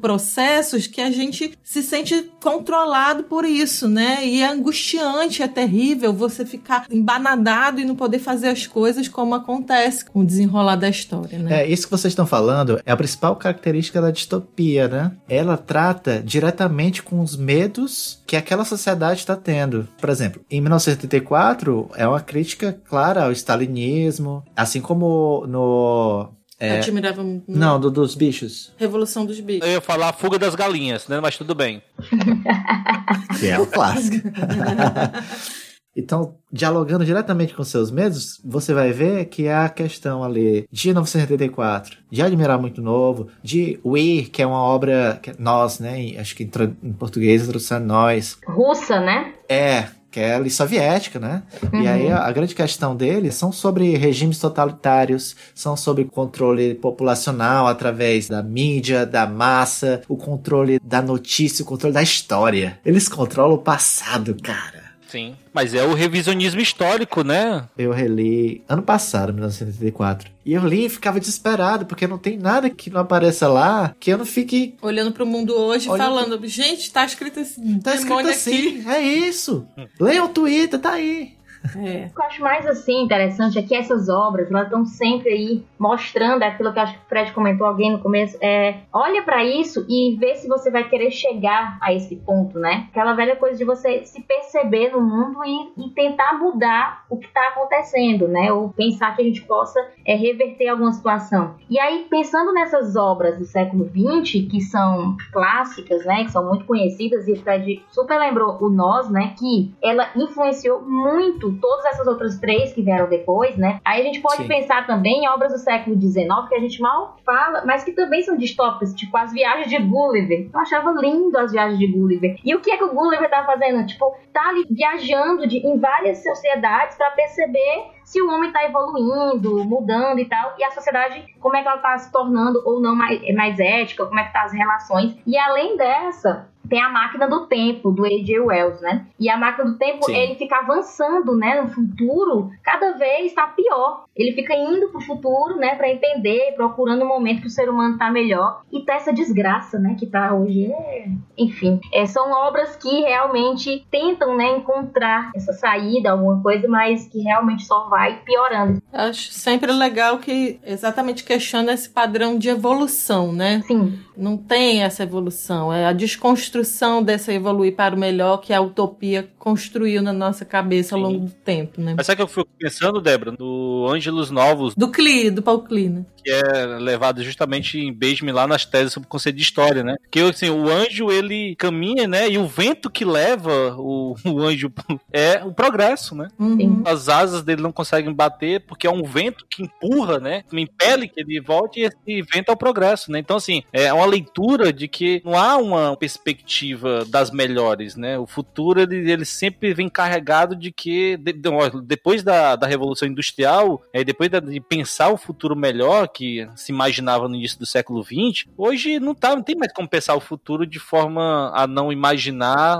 [0.57, 4.27] processos que a gente se sente controlado por isso, né?
[4.27, 9.35] E é angustiante, é terrível você ficar embanadado e não poder fazer as coisas como
[9.35, 11.63] acontece com o desenrolar da história, né?
[11.63, 15.13] É, isso que vocês estão falando é a principal característica da distopia, né?
[15.29, 19.89] Ela trata diretamente com os medos que aquela sociedade está tendo.
[20.01, 26.79] Por exemplo, em 1984 é uma crítica clara ao stalinismo, assim como no é...
[26.79, 27.45] Admirava muito.
[27.49, 28.73] Não, do, dos bichos.
[28.77, 29.67] Revolução dos bichos.
[29.67, 31.21] Eu ia falar a fuga das galinhas, né?
[31.21, 31.83] Mas tudo bem.
[33.39, 34.29] que é o clássico.
[35.97, 41.97] Então, dialogando diretamente com seus medos, você vai ver que a questão ali de 1984,
[42.11, 46.15] de Admirar Muito Novo, de We, que é uma obra, que nós, né?
[46.19, 46.43] Acho que
[46.83, 48.37] em, português a tradução é nós.
[48.47, 49.33] Russa, né?
[49.49, 51.43] É, que é ali soviética, né?
[51.71, 51.83] Uhum.
[51.83, 57.67] E aí a, a, grande questão deles são sobre regimes totalitários, são sobre controle populacional
[57.67, 62.81] através da mídia, da massa, o controle da notícia, o controle da história.
[62.83, 64.86] Eles controlam o passado, cara.
[65.17, 65.35] Sim.
[65.53, 67.65] Mas é o revisionismo histórico, né?
[67.79, 70.31] Eu reli ano passado, 1984.
[70.45, 74.13] E eu li e ficava desesperado, porque não tem nada que não apareça lá que
[74.13, 74.75] eu não fique.
[74.83, 77.81] Olhando pro mundo hoje e falando, gente, tá escrito assim.
[77.81, 78.81] Tá escrito assim.
[78.81, 78.89] Aqui.
[78.89, 79.67] É isso.
[79.99, 81.36] Leia o Twitter, tá aí.
[81.77, 82.07] É.
[82.07, 85.65] O que eu acho mais assim interessante é que essas obras elas estão sempre aí
[85.79, 89.85] mostrando aquilo que acho que o Fred comentou alguém no começo é olha para isso
[89.89, 92.87] e vê se você vai querer chegar a esse ponto, né?
[92.91, 97.27] Aquela velha coisa de você se perceber no mundo e, e tentar mudar o que
[97.27, 98.53] está acontecendo, né?
[98.53, 101.55] Ou pensar que a gente possa é, reverter alguma situação.
[101.69, 106.25] E aí pensando nessas obras do século XX que são clássicas, né?
[106.25, 109.35] Que são muito conhecidas e o Fred super lembrou o Nós, né?
[109.39, 113.81] Que ela influenciou muito todas essas outras três que vieram depois, né?
[113.85, 114.49] Aí a gente pode Sim.
[114.49, 118.23] pensar também em obras do século XIX que a gente mal fala, mas que também
[118.23, 120.49] são distópicas, tipo as viagens de Gulliver.
[120.53, 122.37] Eu achava lindo as viagens de Gulliver.
[122.45, 123.87] E o que é que o Gulliver tá fazendo?
[123.87, 129.65] Tipo, tá ali viajando de, em várias sociedades para perceber se o homem está evoluindo,
[129.65, 132.95] mudando e tal, e a sociedade, como é que ela está se tornando ou não
[132.95, 135.19] mais, mais ética, como é que tá as relações.
[135.27, 138.39] E além dessa, tem a máquina do tempo do A.J.
[138.39, 139.07] Wells, né?
[139.19, 140.17] E a máquina do tempo, Sim.
[140.17, 144.05] ele fica avançando, né, no futuro, cada vez está pior.
[144.17, 147.69] Ele fica indo pro futuro, né, para entender, procurando o um momento que o ser
[147.69, 148.63] humano tá melhor.
[148.73, 150.73] E tá essa desgraça, né, que tá hoje.
[150.73, 151.09] É...
[151.37, 157.21] Enfim, é, são obras que realmente tentam, né, encontrar essa saída, alguma coisa, mas que
[157.21, 158.83] realmente só vai piorando.
[158.93, 163.63] Acho sempre legal que exatamente questiona esse padrão de evolução, né?
[163.67, 163.99] Sim.
[164.17, 169.29] Não tem essa evolução, é a desconstrução dessa evoluir para o melhor que a utopia
[169.39, 171.95] construiu na nossa cabeça ao longo do tempo, né?
[171.97, 173.33] Mas sabe o que eu fico pensando, Débora?
[173.33, 174.75] Do Ângelos Novos.
[174.75, 176.05] Do Cli, do Paul Klee, né?
[176.23, 179.97] Que é levado justamente em Beijme lá nas teses sobre o conceito de história, né?
[180.11, 182.29] Que assim, o anjo ele caminha, né?
[182.29, 184.73] E o vento que leva o, o anjo
[185.13, 186.29] é o progresso, né?
[186.39, 186.83] Uhum.
[186.85, 190.45] As asas dele não conseguem bater porque é um vento que empurra, né?
[190.49, 193.19] Que impele que ele volte e esse vento é o progresso, né?
[193.19, 198.19] Então, assim, é uma leitura de que não há uma perspectiva das melhores, né?
[198.19, 201.51] O futuro ele, ele sempre vem carregado de que de, de,
[201.85, 207.27] depois da, da Revolução Industrial, é, depois de pensar o futuro melhor que se imaginava
[207.27, 210.67] no início do século XX, hoje não, tá, não tem mais como pensar o futuro
[210.67, 212.77] de forma a não imaginar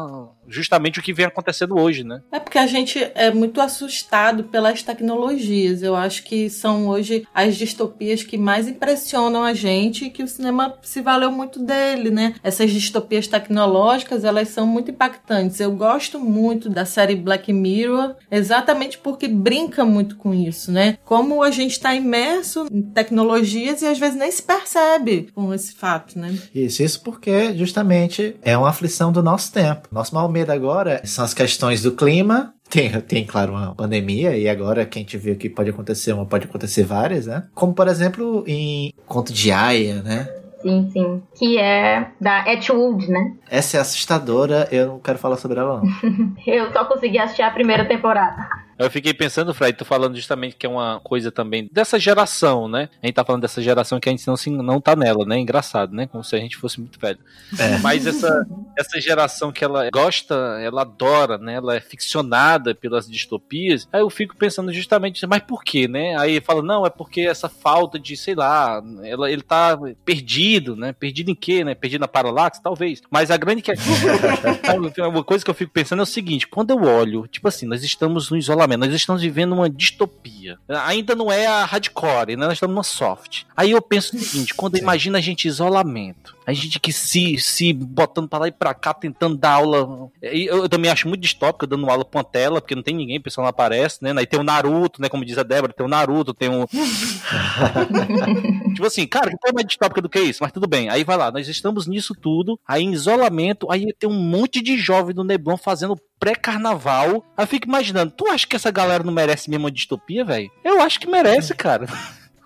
[0.49, 2.23] justamente o que vem acontecendo hoje, né?
[2.31, 5.83] É porque a gente é muito assustado pelas tecnologias.
[5.83, 10.29] Eu acho que são hoje as distopias que mais impressionam a gente e que o
[10.29, 12.35] cinema se valeu muito dele, né?
[12.43, 15.61] Essas distopias tecnológicas, elas são muito impactantes.
[15.61, 20.99] Eu gosto muito da série Black Mirror, exatamente porque brinca muito com isso, né?
[21.05, 25.73] Como a gente está imerso em tecnologias e às vezes nem se percebe com esse
[25.75, 26.37] fato, né?
[26.55, 29.89] Isso, isso porque justamente é uma aflição do nosso tempo.
[29.91, 34.49] Nosso maior medo agora são as questões do clima, tem, tem, claro, uma pandemia, e
[34.49, 37.45] agora quem te viu que pode acontecer uma, pode acontecer várias, né?
[37.55, 40.29] Como, por exemplo, em Conto de Aya, né?
[40.61, 41.23] Sim, sim.
[41.35, 43.33] Que é da Etwood, né?
[43.51, 46.35] Essa é assustadora, eu não quero falar sobre ela, não.
[46.47, 48.47] eu só consegui assistir a primeira temporada.
[48.79, 52.91] Eu fiquei pensando, Fred, tu falando justamente que é uma coisa também dessa geração, né?
[53.03, 55.39] A gente tá falando dessa geração que a gente não, se, não tá nela, né?
[55.39, 56.07] Engraçado, né?
[56.07, 57.19] Como se a gente fosse muito velho.
[57.59, 57.79] É.
[57.79, 61.55] Mas essa, essa geração que ela gosta, ela adora, né?
[61.55, 63.89] Ela é ficcionada pelas distopias.
[63.91, 66.15] Aí eu fico pensando justamente, mas por quê, né?
[66.19, 70.93] Aí fala, não, é porque essa falta de, sei lá, ela, ele tá perdido, né?
[70.93, 71.75] Perdido em quê, né?
[71.75, 73.01] Perdido na paralaxe, talvez.
[73.11, 73.95] Mas a grande questão,
[75.09, 77.83] uma coisa que eu fico pensando é o seguinte, quando eu olho, tipo assim, nós
[77.83, 80.59] estamos no isolamento nós estamos vivendo uma distopia.
[80.85, 82.47] Ainda não é a hardcore, né?
[82.47, 83.43] Nós estamos numa soft.
[83.57, 87.73] Aí eu penso o seguinte, quando imagina a gente isolamento, a gente que se, se
[87.73, 90.09] botando pra lá e pra cá, tentando dar aula.
[90.23, 93.19] Eu, eu também acho muito distópico dando aula pra uma tela, porque não tem ninguém,
[93.19, 94.15] o pessoal não aparece, né?
[94.17, 95.09] Aí tem o Naruto, né?
[95.09, 96.69] Como diz a Débora, tem o Naruto, tem o.
[98.75, 100.39] tipo assim, cara, que coisa mais distópica do que isso?
[100.41, 100.89] Mas tudo bem.
[100.89, 104.79] Aí vai lá, nós estamos nisso tudo, aí em isolamento, aí tem um monte de
[104.79, 107.25] jovem do Neblon fazendo pré-carnaval.
[107.37, 110.49] Aí eu fico imaginando, tu acha que essa galera não merece mesmo uma distopia, velho?
[110.65, 111.87] Eu acho que merece, cara.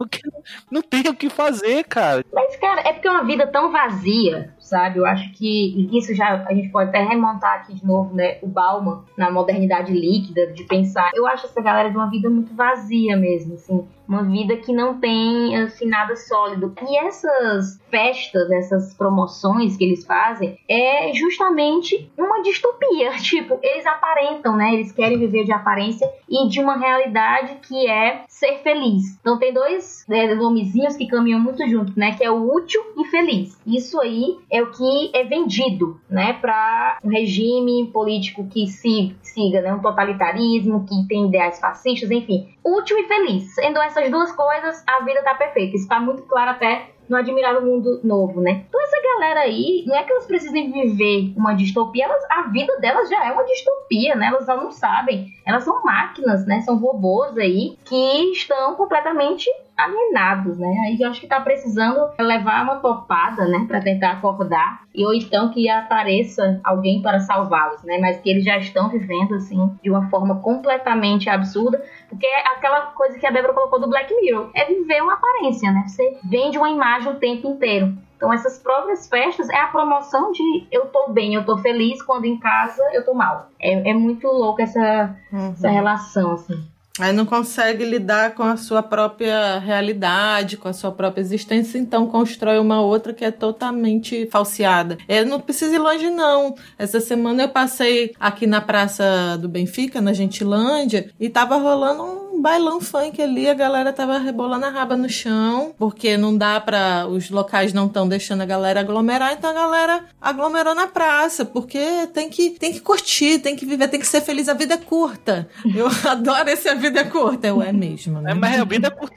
[0.11, 0.23] Porque
[0.71, 2.25] não tem o que fazer, cara.
[2.33, 4.99] Mas, cara, é porque é uma vida tão vazia, sabe?
[4.99, 8.39] Eu acho que isso já a gente pode até remontar aqui de novo, né?
[8.41, 11.11] O Bauman na modernidade líquida de pensar.
[11.15, 14.99] Eu acho essa galera de uma vida muito vazia mesmo, assim uma vida que não
[14.99, 16.75] tem assim nada sólido.
[16.83, 23.13] E essas festas, essas promoções que eles fazem é justamente uma distopia.
[23.31, 24.75] Tipo, eles aparentam, né?
[24.75, 29.17] Eles querem viver de aparência e de uma realidade que é ser feliz.
[29.21, 32.17] Então tem dois né, nomezinhos que caminham muito junto, né?
[32.17, 33.61] Que é o útil e feliz.
[33.65, 36.35] Isso aí é o que é vendido, né?
[36.35, 39.73] Para um regime político que siga, né?
[39.73, 43.55] Um totalitarismo que tem ideais fascistas, enfim, útil e feliz.
[43.55, 45.77] Sendo essas duas coisas, a vida tá perfeita.
[45.77, 48.65] Isso tá muito claro até no Admirável Mundo Novo, né?
[48.69, 52.79] Então essa galera aí, não é que elas precisem viver uma distopia, elas, a vida
[52.79, 54.27] delas já é uma distopia, né?
[54.27, 55.27] Elas não sabem.
[55.45, 56.61] Elas são máquinas, né?
[56.61, 59.51] São robôs aí que estão completamente
[59.85, 60.69] alienados, né?
[60.87, 65.15] Aí eu acho que tá precisando levar uma topada, né, para tentar acordar e ou
[65.15, 67.99] então que apareça alguém para salvá-los, né?
[67.99, 72.87] Mas que eles já estão vivendo assim de uma forma completamente absurda, porque é aquela
[72.87, 75.85] coisa que a Débora colocou do Black Mirror, é viver uma aparência, né?
[75.87, 77.97] Você vende uma imagem o tempo inteiro.
[78.17, 82.27] Então essas próprias festas é a promoção de eu tô bem, eu tô feliz, quando
[82.27, 83.49] em casa eu tô mal.
[83.59, 85.53] É, é muito louco essa, uhum.
[85.53, 86.63] essa relação, assim.
[87.01, 92.07] Aí não consegue lidar com a sua própria realidade, com a sua própria existência, então
[92.07, 94.99] constrói uma outra que é totalmente falseada.
[95.09, 96.55] Eu não precisa ir longe, não.
[96.79, 102.30] Essa semana eu passei aqui na Praça do Benfica, na Gentilândia, e tava rolando um
[102.41, 107.07] bailão funk ali, a galera tava rebolando a raba no chão, porque não dá para
[107.07, 112.07] os locais não estão deixando a galera aglomerar, então a galera aglomerou na praça, porque
[112.13, 114.79] tem que, tem que curtir, tem que viver, tem que ser feliz, a vida é
[114.79, 115.49] curta.
[115.75, 118.21] Eu adoro esse a vida é curta, eu é mesmo.
[118.21, 118.33] Né?
[118.33, 119.17] É, mas a vida é curta.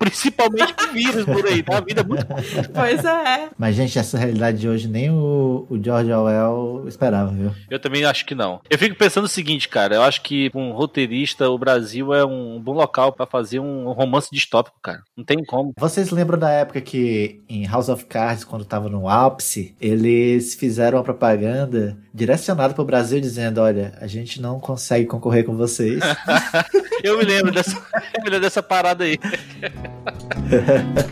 [0.00, 1.76] Principalmente com vírus por aí, tá?
[1.76, 2.26] A vida é muito
[2.72, 3.50] Pois é.
[3.58, 7.52] Mas, gente, essa realidade de hoje nem o, o George Orwell esperava, viu?
[7.68, 8.62] Eu também acho que não.
[8.70, 9.96] Eu fico pensando o seguinte, cara.
[9.96, 14.30] Eu acho que um roteirista, o Brasil é um bom local para fazer um romance
[14.32, 15.02] distópico, cara.
[15.14, 15.74] Não tem como.
[15.78, 20.96] Vocês lembram da época que em House of Cards, quando tava no ápice, eles fizeram
[20.96, 26.00] uma propaganda direcionada pro Brasil dizendo: olha, a gente não consegue concorrer com vocês.
[27.04, 27.76] eu me lembro dessa,
[28.16, 29.18] eu me lembro dessa parada aí.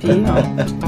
[0.00, 0.78] Pior.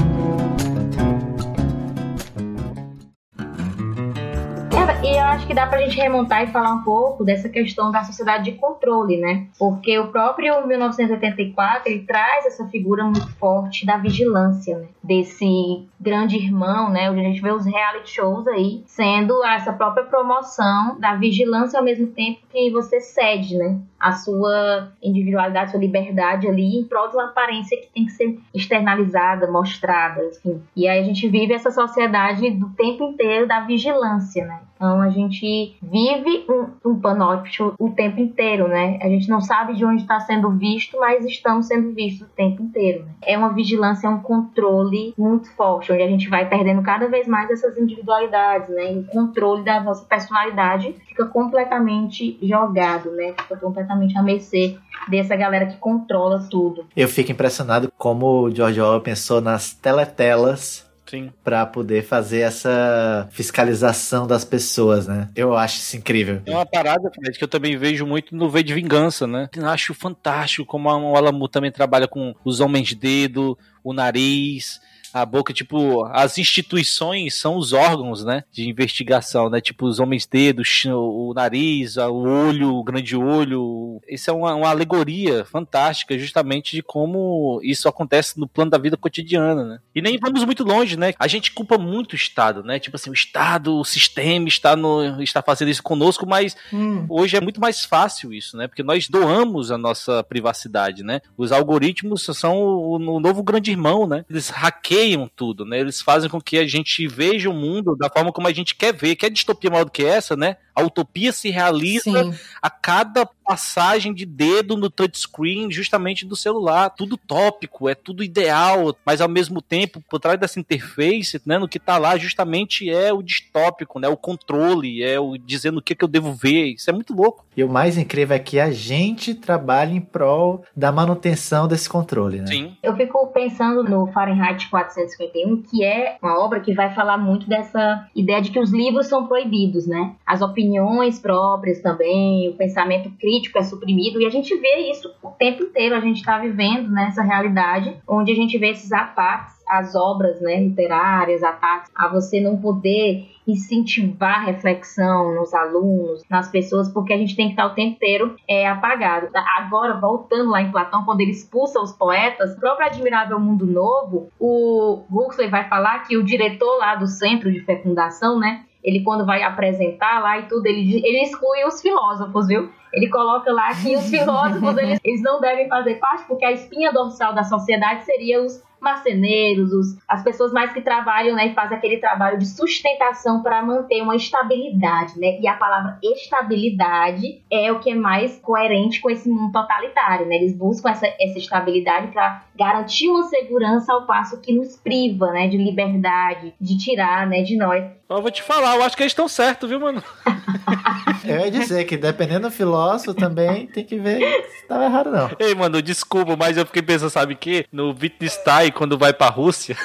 [5.03, 8.03] E eu acho que dá pra gente remontar e falar um pouco dessa questão da
[8.03, 9.47] sociedade de controle, né?
[9.57, 14.87] Porque o próprio 1984 ele traz essa figura muito forte da vigilância, né?
[15.03, 17.09] Desse grande irmão, né?
[17.09, 21.85] Onde a gente vê os reality shows aí sendo essa própria promoção da vigilância ao
[21.85, 23.79] mesmo tempo que você cede, né?
[23.99, 28.39] A sua individualidade, sua liberdade ali em prol de uma aparência que tem que ser
[28.53, 30.61] externalizada, mostrada, enfim.
[30.75, 34.59] E aí a gente vive essa sociedade do tempo inteiro da vigilância, né?
[34.81, 38.97] Então a gente vive um, um panóptico o tempo inteiro, né?
[39.01, 42.63] A gente não sabe de onde está sendo visto, mas estamos sendo vistos o tempo
[42.63, 43.05] inteiro.
[43.05, 43.11] Né?
[43.21, 47.27] É uma vigilância, é um controle muito forte, onde a gente vai perdendo cada vez
[47.27, 48.93] mais essas individualidades, né?
[48.93, 53.33] E o controle da nossa personalidade fica completamente jogado, né?
[53.37, 54.77] Fica completamente à mercê
[55.07, 56.85] dessa galera que controla tudo.
[56.95, 61.29] Eu fico impressionado como o George Orwell pensou nas teletelas Sim.
[61.43, 65.27] Pra poder fazer essa fiscalização das pessoas, né?
[65.35, 66.41] Eu acho isso incrível.
[66.45, 69.49] É uma parada, Fred, que eu também vejo muito no V de Vingança, né?
[69.53, 74.79] Eu acho fantástico como o Alamu também trabalha com os homens de dedo, o nariz
[75.13, 80.25] a boca, tipo, as instituições são os órgãos, né, de investigação, né, tipo os homens
[80.25, 84.01] dedos, o nariz, o olho, o grande olho.
[84.07, 88.97] Isso é uma, uma, alegoria fantástica, justamente de como isso acontece no plano da vida
[88.97, 89.79] cotidiana, né.
[89.93, 91.13] E nem vamos muito longe, né.
[91.19, 95.21] A gente culpa muito o Estado, né, tipo assim, o Estado, o sistema está no,
[95.21, 97.05] está fazendo isso conosco, mas hum.
[97.09, 101.21] hoje é muito mais fácil isso, né, porque nós doamos a nossa privacidade, né.
[101.37, 104.25] Os algoritmos são o, o novo grande irmão, né.
[104.29, 105.79] Eles hackeiam permeiam tudo, né?
[105.79, 108.93] Eles fazem com que a gente veja o mundo da forma como a gente quer
[108.93, 109.15] ver.
[109.15, 110.57] Quer distopia maior do que essa, né?
[110.75, 112.33] A utopia se realiza Sim.
[112.61, 116.89] a cada passagem de dedo no touchscreen, justamente do celular.
[116.89, 121.67] Tudo tópico, é tudo ideal, mas ao mesmo tempo, por trás dessa interface, né, no
[121.67, 124.07] que tá lá, justamente é o distópico, né?
[124.07, 126.75] O controle, é o dizendo o que, que eu devo ver.
[126.75, 127.45] Isso é muito louco.
[127.55, 132.39] E o mais incrível é que a gente trabalha em prol da manutenção desse controle,
[132.39, 132.47] né?
[132.47, 132.77] Sim.
[132.81, 138.07] Eu fico pensando no Fahrenheit 451, que é uma obra que vai falar muito dessa
[138.15, 140.15] ideia de que os livros são proibidos, né?
[140.25, 145.11] As opiniões opiniões próprias também, o pensamento crítico é suprimido e a gente vê isso
[145.21, 145.95] o tempo inteiro.
[145.95, 150.61] A gente está vivendo nessa realidade onde a gente vê esses ataques às obras né,
[150.61, 157.35] literárias, ataques a você não poder incentivar reflexão nos alunos, nas pessoas, porque a gente
[157.35, 159.29] tem que estar o tempo inteiro é, apagado.
[159.57, 165.03] Agora, voltando lá em Platão, quando ele expulsa os poetas, próprio Admirável Mundo Novo, o
[165.09, 169.43] Huxley vai falar que o diretor lá do Centro de Fecundação, né, ele quando vai
[169.43, 172.69] apresentar lá e tudo, ele, ele exclui os filósofos, viu?
[172.93, 176.91] Ele coloca lá que os filósofos eles, eles não devem fazer parte porque a espinha
[176.91, 181.77] dorsal da sociedade seria os marceneiros, os, as pessoas mais que trabalham né, e fazem
[181.77, 185.39] aquele trabalho de sustentação para manter uma estabilidade, né?
[185.39, 190.35] E a palavra estabilidade é o que é mais coerente com esse mundo totalitário, né?
[190.35, 195.47] Eles buscam essa, essa estabilidade para garantir uma segurança ao passo que nos priva, né,
[195.47, 197.85] de liberdade, de tirar, né, de nós.
[198.15, 200.03] Eu vou te falar, eu acho que eles estão certos, viu, mano?
[201.23, 205.31] eu ia dizer que dependendo do filósofo também tem que ver se estava errado não.
[205.39, 207.65] Ei, mano, desculpa, mas eu fiquei pensando, sabe o quê?
[207.71, 209.77] No Wittgenstein, quando vai pra Rússia.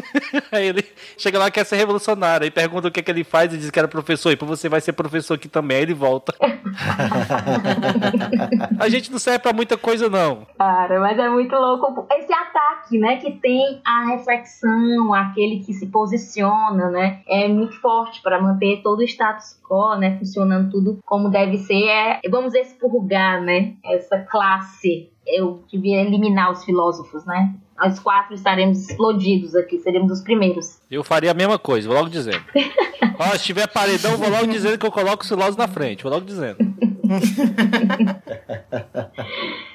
[0.50, 0.84] aí ele
[1.16, 3.70] chega lá quer ser revolucionário, aí pergunta o que, é que ele faz e diz
[3.70, 6.34] que era professor, e você vai ser professor aqui também, aí ele volta.
[8.78, 10.46] a gente não serve pra muita coisa, não.
[10.58, 15.86] Cara, mas é muito louco esse ataque, né, que tem a reflexão, aquele que se
[15.86, 21.28] posiciona, né, é muito forte para manter todo o status quo, né, funcionando tudo como
[21.28, 27.54] deve ser, é, vamos expurgar, né, essa classe eu devia eliminar os filósofos, né?
[27.82, 30.78] Nós quatro estaremos explodidos aqui, seremos os primeiros.
[30.88, 32.40] Eu faria a mesma coisa, vou logo dizendo.
[33.18, 36.12] Ó, se tiver paredão, vou logo dizendo que eu coloco os filósofos na frente, vou
[36.12, 36.58] logo dizendo.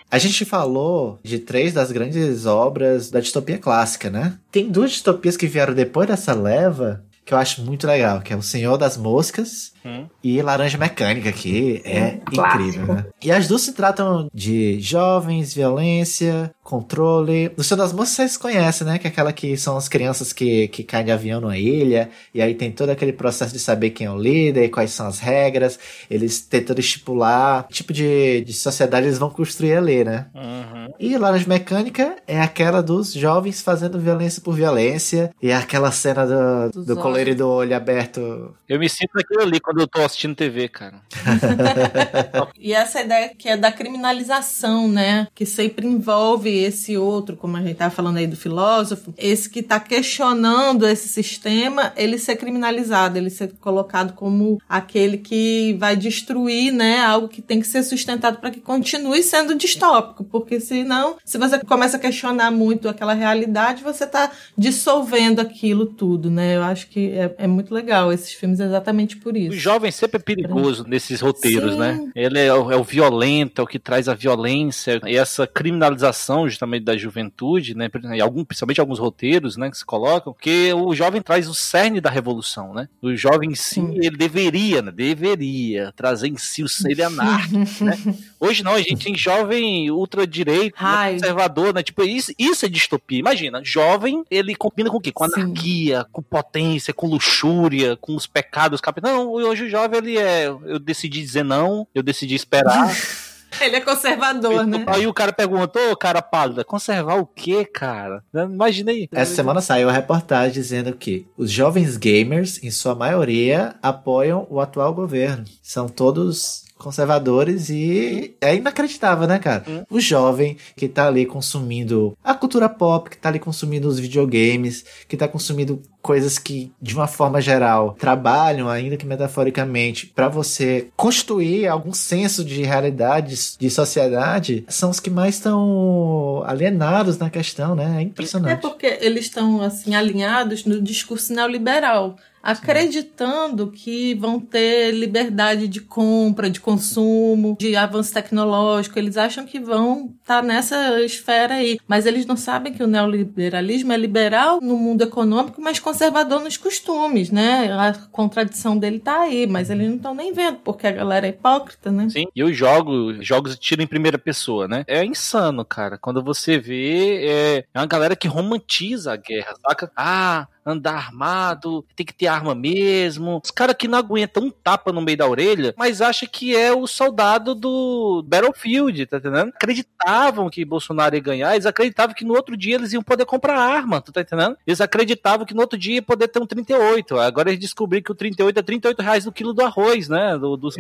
[0.10, 4.40] A A gente falou de três das grandes obras da distopia clássica, né?
[4.50, 8.38] Tem duas distopias que vieram depois dessa leva que eu acho muito legal, que é
[8.38, 10.06] O Senhor das Moscas hum.
[10.24, 13.06] e Laranja Mecânica, que é hum, incrível, né?
[13.24, 17.52] E as duas se tratam de jovens, violência, controle.
[17.58, 18.98] O Senhor das Moscas vocês conhecem, né?
[18.98, 22.42] Que é aquela que são as crianças que, que caem de avião numa ilha, e
[22.42, 25.20] aí tem todo aquele processo de saber quem é o líder e quais são as
[25.20, 25.80] regras,
[26.10, 30.28] eles tentando estipular que tipo de, de sociedade eles vão construir ali, né?
[30.34, 30.94] Uhum.
[31.00, 36.26] E Laranja Mecânica é aquela dos jovens fazendo violência por violência, e é aquela cena
[36.26, 38.54] do, do loiro do olho aberto.
[38.68, 41.02] Eu me sinto aquilo ali quando eu tô assistindo TV, cara.
[42.60, 45.28] e essa ideia que é da criminalização, né?
[45.34, 49.62] Que sempre envolve esse outro, como a gente tava falando aí do filósofo, esse que
[49.62, 56.72] tá questionando esse sistema, ele ser criminalizado, ele ser colocado como aquele que vai destruir,
[56.72, 57.00] né?
[57.00, 61.60] Algo que tem que ser sustentado para que continue sendo distópico, porque senão, se você
[61.60, 66.56] começa a questionar muito aquela realidade, você tá dissolvendo aquilo tudo, né?
[66.56, 69.57] Eu acho que é, é, muito legal esses filmes exatamente por isso.
[69.58, 71.80] Jovem sempre é perigoso nesses roteiros, Sim.
[71.80, 72.12] né?
[72.16, 76.48] Ele é o, é o, violento, é o que traz a violência e essa criminalização
[76.48, 77.90] justamente da juventude, né?
[78.16, 82.00] E algum, principalmente alguns roteiros, né, que se colocam, que o jovem traz o cerne
[82.00, 82.88] da revolução, né?
[83.02, 84.00] O jovem sim, sim.
[84.02, 84.92] ele deveria, né?
[84.92, 87.98] Deveria trazer em si o ele anárquico, né?
[88.40, 91.82] Hoje não, a gente tem jovem ultradireito, né, conservador, né?
[91.82, 93.20] Tipo, isso, isso é distopia.
[93.20, 95.12] Imagina, jovem, ele combina com o quê?
[95.12, 96.06] Com anarquia, sim.
[96.12, 99.14] com potência, com luxúria, com os pecados capitais.
[99.14, 100.48] Não, hoje o jovem ele é.
[100.48, 102.88] Eu decidi dizer não, eu decidi esperar.
[103.62, 104.84] Ele é conservador, né?
[104.88, 108.22] Aí o cara perguntou, cara pálida, conservar o quê, cara?
[108.34, 109.08] Imagina aí.
[109.12, 114.60] Essa semana saiu a reportagem dizendo que os jovens gamers, em sua maioria, apoiam o
[114.60, 115.46] atual governo.
[115.64, 119.64] São todos conservadores e é inacreditável, né, cara?
[119.68, 119.84] Hum.
[119.90, 124.86] O jovem que tá ali consumindo a cultura pop, que tá ali consumindo os videogames,
[125.08, 130.88] que tá consumindo coisas que, de uma forma geral, trabalham, ainda que metaforicamente, para você
[130.96, 137.76] construir algum senso de realidade, de sociedade, são os que mais estão alienados na questão,
[137.76, 137.98] né?
[137.98, 138.54] É impressionante.
[138.54, 142.16] É porque eles estão, assim, alinhados no discurso neoliberal
[142.48, 148.98] acreditando que vão ter liberdade de compra, de consumo, de avanço tecnológico.
[148.98, 151.78] Eles acham que vão estar tá nessa esfera aí.
[151.86, 156.56] Mas eles não sabem que o neoliberalismo é liberal no mundo econômico, mas conservador nos
[156.56, 157.70] costumes, né?
[157.74, 161.32] A contradição dele tá aí, mas eles não estão nem vendo, porque a galera é
[161.32, 162.08] hipócrita, né?
[162.10, 164.86] Sim, e os jogos, jogos tiro em primeira pessoa, né?
[164.88, 165.98] É insano, cara.
[165.98, 169.92] Quando você vê, é, é uma galera que romantiza a guerra, saca?
[169.98, 173.42] Ah, andar armado, tem que ter arma mesmo.
[173.44, 176.74] Os caras que não aguentam um tapa no meio da orelha, mas acha que é
[176.74, 179.54] o soldado do Battlefield, tá entendendo?
[179.56, 183.58] Acreditavam que Bolsonaro ia ganhar, eles acreditavam que no outro dia eles iam poder comprar
[183.58, 184.58] arma, tu tá entendendo?
[184.68, 187.18] Eles acreditavam que no outro dia ia poder ter um 38.
[187.18, 190.38] Agora eles descobriram que o 38 é 38 reais no quilo do arroz, né?
[190.38, 190.70] Do, do...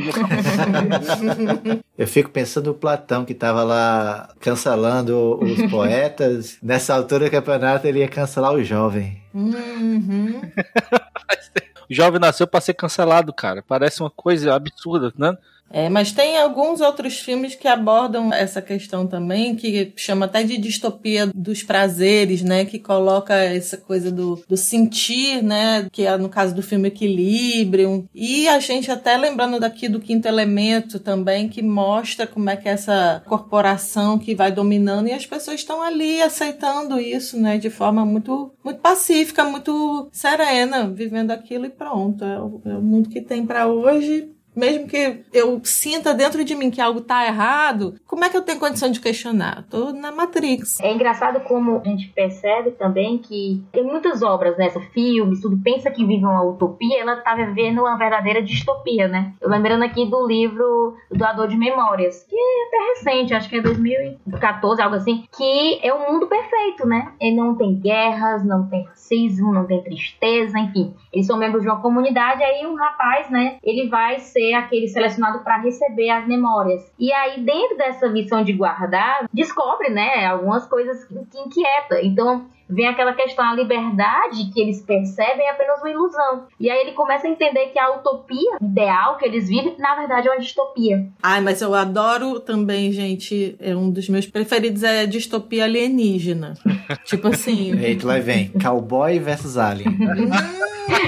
[1.97, 6.57] Eu fico pensando no Platão que tava lá cancelando os poetas.
[6.61, 9.21] Nessa altura do campeonato ele ia cancelar o jovem.
[9.37, 10.41] Uhum.
[11.89, 13.61] o jovem nasceu para ser cancelado, cara.
[13.61, 15.37] Parece uma coisa absurda, né?
[15.69, 20.57] É, mas tem alguns outros filmes que abordam essa questão também, que chama até de
[20.57, 22.65] distopia dos prazeres, né?
[22.65, 25.87] Que coloca essa coisa do, do sentir, né?
[25.91, 28.05] Que é no caso do filme Equilibrium.
[28.13, 32.69] E a gente até lembrando daqui do Quinto Elemento também, que mostra como é que
[32.69, 37.57] é essa corporação que vai dominando e as pessoas estão ali aceitando isso, né?
[37.57, 42.23] De forma muito, muito pacífica, muito serena, vivendo aquilo e pronto.
[42.23, 46.55] É o, é o mundo que tem para hoje mesmo que eu sinta dentro de
[46.55, 49.65] mim que algo tá errado, como é que eu tenho condição de questionar?
[49.69, 50.79] Tô na Matrix.
[50.79, 55.91] É engraçado como a gente percebe também que tem muitas obras nessa, filmes, tudo pensa
[55.91, 59.33] que vive uma utopia, ela tá vivendo uma verdadeira distopia, né?
[59.39, 63.61] Eu lembrando aqui do livro Doador de Memórias, que é até recente, acho que é
[63.61, 67.13] 2014, algo assim, que é um mundo perfeito, né?
[67.19, 70.93] Ele não tem guerras, não tem racismo, não tem tristeza, enfim.
[71.13, 74.87] Eles são membros de uma comunidade, aí um rapaz, né, ele vai ser ser aquele
[74.87, 76.81] selecionado para receber as memórias.
[76.97, 82.01] E aí, dentro dessa missão de guardar, descobre, né, algumas coisas que, que inquieta.
[82.01, 86.45] Então, vem aquela questão, a liberdade que eles percebem é apenas uma ilusão.
[86.59, 90.27] E aí ele começa a entender que a utopia ideal que eles vivem, na verdade,
[90.27, 91.05] é uma distopia.
[91.21, 96.53] Ai, mas eu adoro também, gente, é um dos meus preferidos é distopia alienígena.
[97.05, 97.77] tipo assim.
[97.79, 98.49] Eita, lá vem.
[98.49, 99.97] Cowboy versus Alien.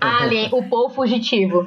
[0.00, 1.66] Alien, o povo fugitivo.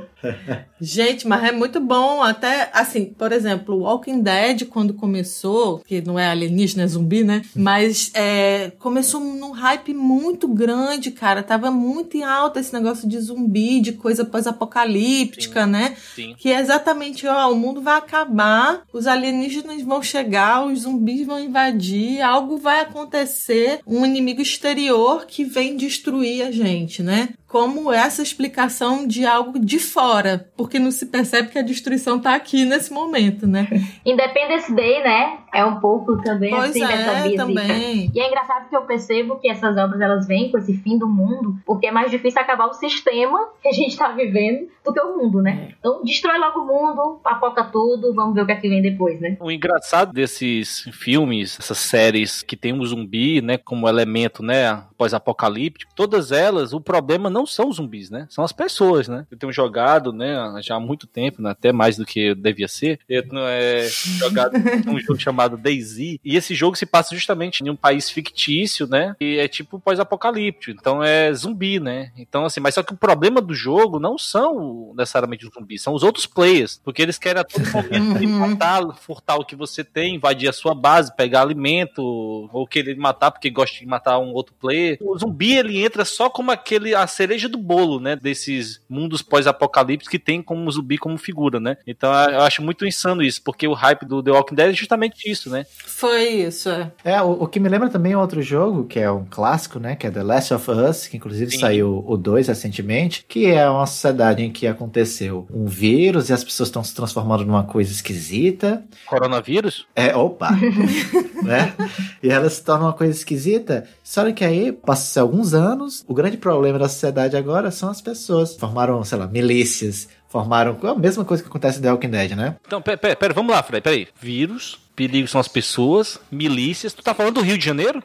[0.79, 2.21] Gente, mas é muito bom.
[2.21, 7.41] Até, assim, por exemplo, Walking Dead, quando começou, que não é alienígena, é zumbi, né?
[7.55, 11.43] Mas é, começou num hype muito grande, cara.
[11.43, 15.95] Tava muito em alta esse negócio de zumbi, de coisa pós-apocalíptica, né?
[16.15, 16.35] Sim.
[16.37, 21.39] Que é exatamente, ó, o mundo vai acabar, os alienígenas vão chegar, os zumbis vão
[21.39, 27.29] invadir, algo vai acontecer, um inimigo exterior que vem destruir a gente, né?
[27.47, 32.35] Como essa explicação de algo de fora, porque não se percebe que a destruição tá
[32.35, 33.67] aqui nesse momento, né?
[34.05, 35.37] Independence Day, né?
[35.55, 37.45] É um pouco também Pois assim dessa é, bíblica.
[37.45, 38.11] também.
[38.13, 41.07] E é engraçado que eu percebo que essas obras elas vêm com esse fim do
[41.07, 44.99] mundo, porque é mais difícil acabar o sistema que a gente tá vivendo do que
[44.99, 45.69] o mundo, né?
[45.79, 49.19] Então destrói logo o mundo, papoca tudo, vamos ver o que é que vem depois,
[49.19, 49.37] né?
[49.39, 55.91] O engraçado desses filmes, essas séries que tem um zumbi, né, como elemento, né, pós-apocalíptico,
[55.95, 59.25] todas elas, o problema não são os zumbis, né, são as pessoas, né.
[59.31, 62.99] Eu tenho jogado, né, já há muito tempo, né, até mais do que devia ser,
[63.07, 64.53] eu tenho é, jogado
[64.87, 69.15] um jogo chamado DayZ, e esse jogo se passa justamente em um país fictício, né,
[69.19, 73.41] e é tipo pós-apocalíptico, então é zumbi, né, então assim, mas só que o problema
[73.41, 77.43] do jogo não são necessariamente os zumbis, são os outros players, porque eles querem a
[77.45, 78.39] todo momento Uhum.
[78.39, 83.31] matar, furtar o que você tem, invadir a sua base, pegar alimento, ou querer matar
[83.31, 84.97] porque gosta de matar um outro player.
[85.01, 90.09] O zumbi ele entra só como aquele a cereja do bolo, né, desses mundos pós-apocalípticos
[90.09, 91.77] que tem como zumbi como figura, né?
[91.85, 95.29] Então eu acho muito insano isso, porque o hype do The Walking Dead é justamente
[95.29, 95.65] isso, né?
[95.85, 96.91] Foi isso, é.
[97.03, 99.95] É, o, o que me lembra também é outro jogo, que é um clássico, né?
[99.95, 101.59] Que é The Last of Us, que inclusive Sim.
[101.59, 106.43] saiu o 2 recentemente, que é uma sociedade em que aconteceu um vírus e as
[106.43, 108.83] pessoas estão se transformando numa coisa esquisita.
[109.05, 109.87] Coronavírus?
[109.95, 110.51] É, opa!
[111.43, 111.73] né?
[112.21, 113.85] E elas se tornam uma coisa esquisita.
[114.03, 118.55] Só que aí, passam alguns anos, o grande problema da sociedade agora são as pessoas.
[118.55, 120.07] Formaram, sei lá, milícias.
[120.27, 122.57] Formaram a mesma coisa que acontece no The Walking Dead, né?
[122.65, 124.07] Então, pera, pera, pera, vamos lá, Fred, peraí.
[124.19, 126.93] Vírus, perigo são as pessoas, milícias.
[126.93, 128.01] Tu tá falando do Rio de Janeiro?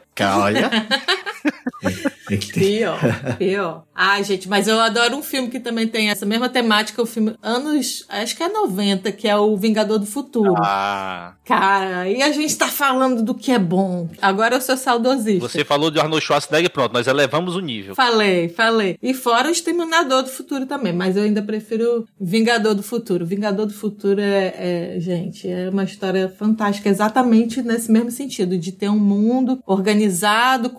[1.85, 2.21] Olha.
[2.53, 2.99] Pior,
[3.39, 3.85] pior.
[3.95, 7.35] Ai, gente, mas eu adoro um filme que também tem essa mesma temática, o filme
[7.43, 10.55] anos, acho que é 90, que é o Vingador do Futuro.
[10.57, 14.09] Ah, Cara, e a gente tá falando do que é bom.
[14.23, 15.49] Agora eu sou saudosista.
[15.49, 17.95] você falou de Arnold Schwarzenegger, pronto, nós elevamos o nível.
[17.95, 18.97] Falei, falei.
[19.03, 23.27] E fora o Exterminador do Futuro também, mas eu ainda prefiro Vingador do Futuro.
[23.27, 28.71] Vingador do Futuro é, é, gente, é uma história fantástica, exatamente nesse mesmo sentido, de
[28.71, 30.71] ter um mundo organizado,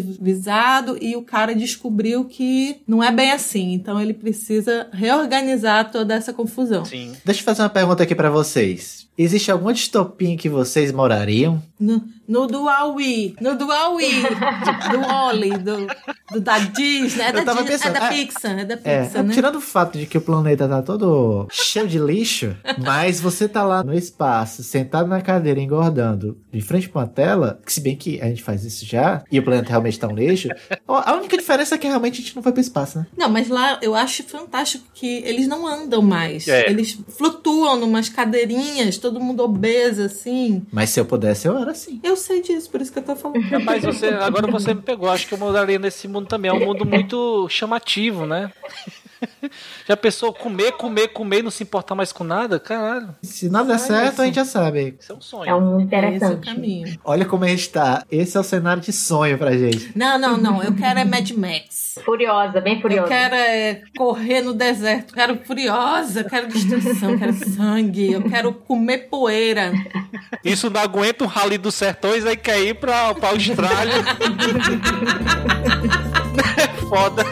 [0.00, 3.72] corporativizado, e o cara descobriu que não é bem assim.
[3.72, 6.84] Então ele precisa reorganizar toda essa confusão.
[6.84, 7.12] Sim.
[7.24, 9.06] Deixa eu fazer uma pergunta aqui pra vocês.
[9.16, 11.62] Existe alguma distopia em que vocês morariam?
[11.78, 15.86] No, no do Huawei, no do Huawei, do Wally, do,
[16.32, 19.02] do da Disney, é da, Eu tava Disney, pensando, é da Pixar, é da É,
[19.04, 19.34] Pixar, né?
[19.34, 23.62] tirando o fato de que o planeta tá todo cheio de lixo, mas você tá
[23.64, 27.96] lá no espaço, sentado na cadeira, engordando, de frente pra uma tela, que se bem
[27.96, 30.48] que a gente faz isso já, e o planeta realmente tá um lixo,
[30.86, 33.06] a única diferença é que realmente a gente não foi pro espaço, né?
[33.16, 36.46] Não, mas lá eu acho fantástico que eles não andam mais.
[36.48, 36.70] É.
[36.70, 40.64] Eles flutuam numas cadeirinhas, todo mundo obeso, assim.
[40.72, 42.00] Mas se eu pudesse, eu era assim.
[42.02, 43.42] Eu sei disso, por isso que eu tô falando.
[43.64, 45.10] Mas você, agora você me pegou.
[45.10, 46.50] Acho que eu moraria nesse mundo também.
[46.50, 48.52] É um mundo muito chamativo, né?
[49.88, 52.58] Já pensou comer, comer, comer e não se importar mais com nada?
[52.58, 54.96] Caralho, Se nada der certo, a gente já sabe.
[55.00, 55.50] isso é um sonho.
[55.50, 56.54] É um É esse o interessante.
[56.54, 56.98] caminho.
[57.04, 58.04] Olha como a gente tá.
[58.10, 59.92] Esse é o cenário de sonho pra gente.
[59.96, 60.62] Não, não, não.
[60.62, 61.98] Eu quero é Mad Max.
[62.04, 63.08] Furiosa, bem Eu furiosa.
[63.08, 65.10] quero é correr no deserto.
[65.10, 69.72] Eu quero furiosa, eu quero destruição, eu quero sangue, eu quero comer poeira.
[70.44, 73.92] Isso não aguenta um rally dos sertões, aí quer ir pra, pra Austrália.
[76.56, 77.22] é foda.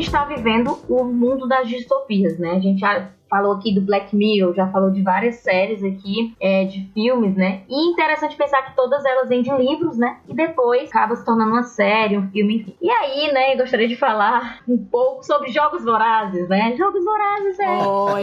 [0.00, 2.52] Gente está vivendo o mundo das distopias, né?
[2.52, 6.64] A gente já falou aqui do Black Mirror, já falou de várias séries aqui, é,
[6.64, 7.60] de filmes, né?
[7.68, 10.16] E interessante pensar que todas elas vêm de livros, né?
[10.28, 12.74] E depois acaba se tornando uma série, um filme, enfim.
[12.82, 16.74] E aí, né, eu gostaria de falar um pouco sobre Jogos Vorazes, né?
[16.76, 17.66] Jogos Vorazes é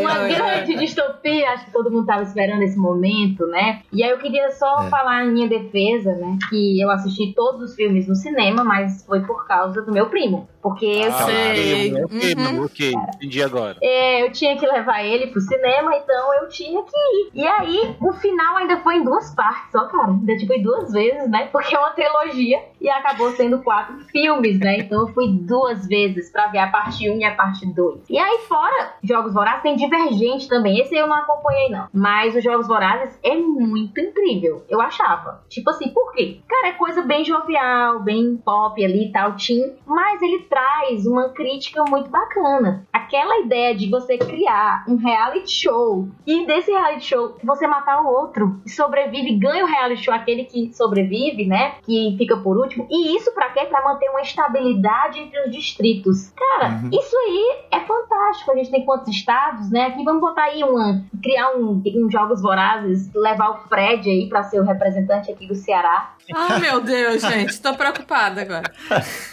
[0.01, 3.81] uma grande distopia, acho que todo mundo tava esperando esse momento, né?
[3.93, 4.89] E aí eu queria só É.
[4.89, 6.37] falar em minha defesa, né?
[6.49, 10.49] Que eu assisti todos os filmes no cinema, mas foi por causa do meu primo.
[10.61, 11.93] Porque eu sei.
[12.03, 12.63] Ok, Uhum.
[12.65, 13.77] ok, entendi agora.
[13.81, 17.29] é, eu tinha que levar levar ele pro cinema, então eu tinha que ir.
[17.33, 20.11] E aí, o final ainda foi em duas partes, ó, cara.
[20.11, 21.47] Ainda tipo em duas vezes, né?
[21.51, 24.79] Porque é uma trilogia e acabou sendo quatro filmes, né?
[24.79, 28.09] Então eu fui duas vezes pra ver a parte 1 e a parte 2.
[28.09, 30.79] E aí, fora Jogos Vorazes, tem Divergente também.
[30.79, 31.87] Esse eu não acompanhei, não.
[31.93, 34.63] Mas os Jogos Vorazes é muito incrível.
[34.69, 35.43] Eu achava.
[35.49, 36.39] Tipo assim, por quê?
[36.47, 39.75] Cara, é coisa bem jovial, bem pop ali e tal, teen.
[39.85, 42.85] Mas ele traz uma crítica muito bacana.
[42.91, 48.07] Aquela ideia de você criar um reality show e desse reality show você matar o
[48.07, 51.75] outro e sobrevive, ganha o reality show aquele que sobrevive, né?
[51.83, 52.87] Que fica por último.
[52.89, 53.65] E isso para quê?
[53.65, 56.29] Para manter uma estabilidade entre os distritos.
[56.31, 56.89] Cara, uhum.
[56.91, 58.51] isso aí é fantástico.
[58.51, 59.87] A gente tem quantos estados, né?
[59.87, 64.43] Aqui vamos botar aí uma criar um, um jogos vorazes, levar o Fred aí para
[64.43, 66.16] ser o representante aqui do Ceará.
[66.33, 68.71] Ah, meu Deus, gente, tô preocupada agora.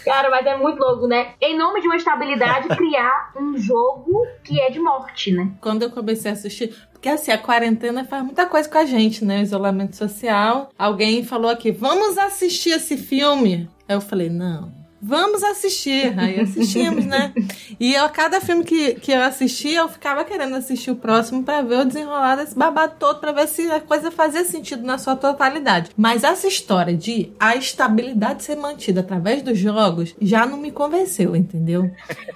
[0.03, 1.33] Cara, mas é muito louco, né?
[1.41, 5.51] Em nome de uma estabilidade, criar um jogo que é de morte, né?
[5.61, 9.23] Quando eu comecei a assistir, porque assim, a quarentena faz muita coisa com a gente,
[9.23, 9.39] né?
[9.39, 10.69] O isolamento social.
[10.77, 13.69] Alguém falou aqui, vamos assistir esse filme.
[13.87, 16.17] Aí eu falei, não vamos assistir.
[16.17, 17.31] Aí assistimos, né?
[17.79, 21.43] E eu, a cada filme que, que eu assistia, eu ficava querendo assistir o próximo
[21.43, 24.97] para ver o desenrolar desse babado todo, pra ver se a coisa fazia sentido na
[24.97, 25.91] sua totalidade.
[25.95, 31.35] Mas essa história de a estabilidade ser mantida através dos jogos já não me convenceu,
[31.35, 31.91] entendeu?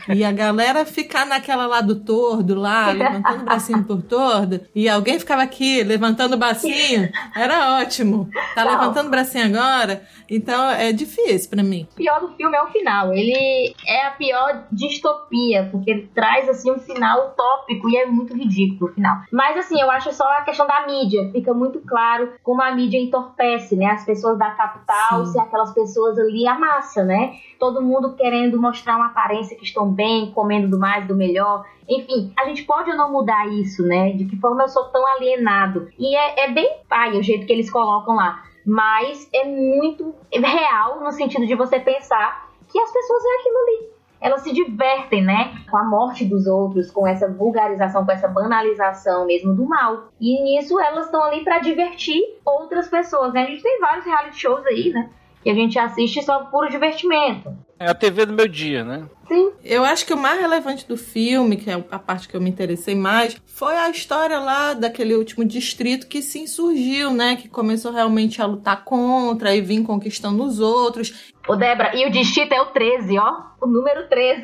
[0.08, 4.88] E a galera ficar naquela lá do tordo, lá, levantando o bracinho por tordo, e
[4.88, 8.30] alguém ficava aqui levantando o bracinho, era ótimo.
[8.54, 10.04] Tá levantando o bracinho agora?
[10.30, 11.88] Então é difícil para mim.
[11.94, 13.14] O pior do filme o final.
[13.14, 18.34] Ele é a pior distopia, porque ele traz assim um final utópico e é muito
[18.34, 19.18] ridículo o final.
[19.32, 21.30] Mas assim, eu acho só a questão da mídia.
[21.32, 23.88] Fica muito claro como a mídia entorpece, né?
[23.88, 25.32] As pessoas da capital, Sim.
[25.32, 27.34] se aquelas pessoas ali a massa, né?
[27.60, 31.66] Todo mundo querendo mostrar uma aparência que estão bem, comendo do mais, do melhor.
[31.88, 34.12] Enfim, a gente pode ou não mudar isso, né?
[34.12, 35.90] De que forma eu sou tão alienado.
[35.98, 41.00] E é, é bem pai o jeito que eles colocam lá mas é muito real
[41.02, 43.90] no sentido de você pensar que as pessoas é aquilo ali.
[44.22, 45.54] Elas se divertem, né?
[45.72, 50.10] Com a morte dos outros, com essa vulgarização, com essa banalização mesmo do mal.
[50.20, 53.44] E nisso elas estão ali para divertir outras pessoas, né?
[53.44, 55.10] A gente tem vários reality shows aí, né?
[55.42, 57.56] Que a gente assiste só por divertimento.
[57.80, 59.06] É a TV do meu dia, né?
[59.26, 59.54] Sim.
[59.64, 62.50] Eu acho que o mais relevante do filme, que é a parte que eu me
[62.50, 67.38] interessei mais, foi a história lá daquele último distrito que se insurgiu, né?
[67.38, 71.32] Que começou realmente a lutar contra e vir conquistando os outros.
[71.48, 73.44] Ô, Débora, e o distrito é o 13, ó.
[73.62, 74.42] O número 13.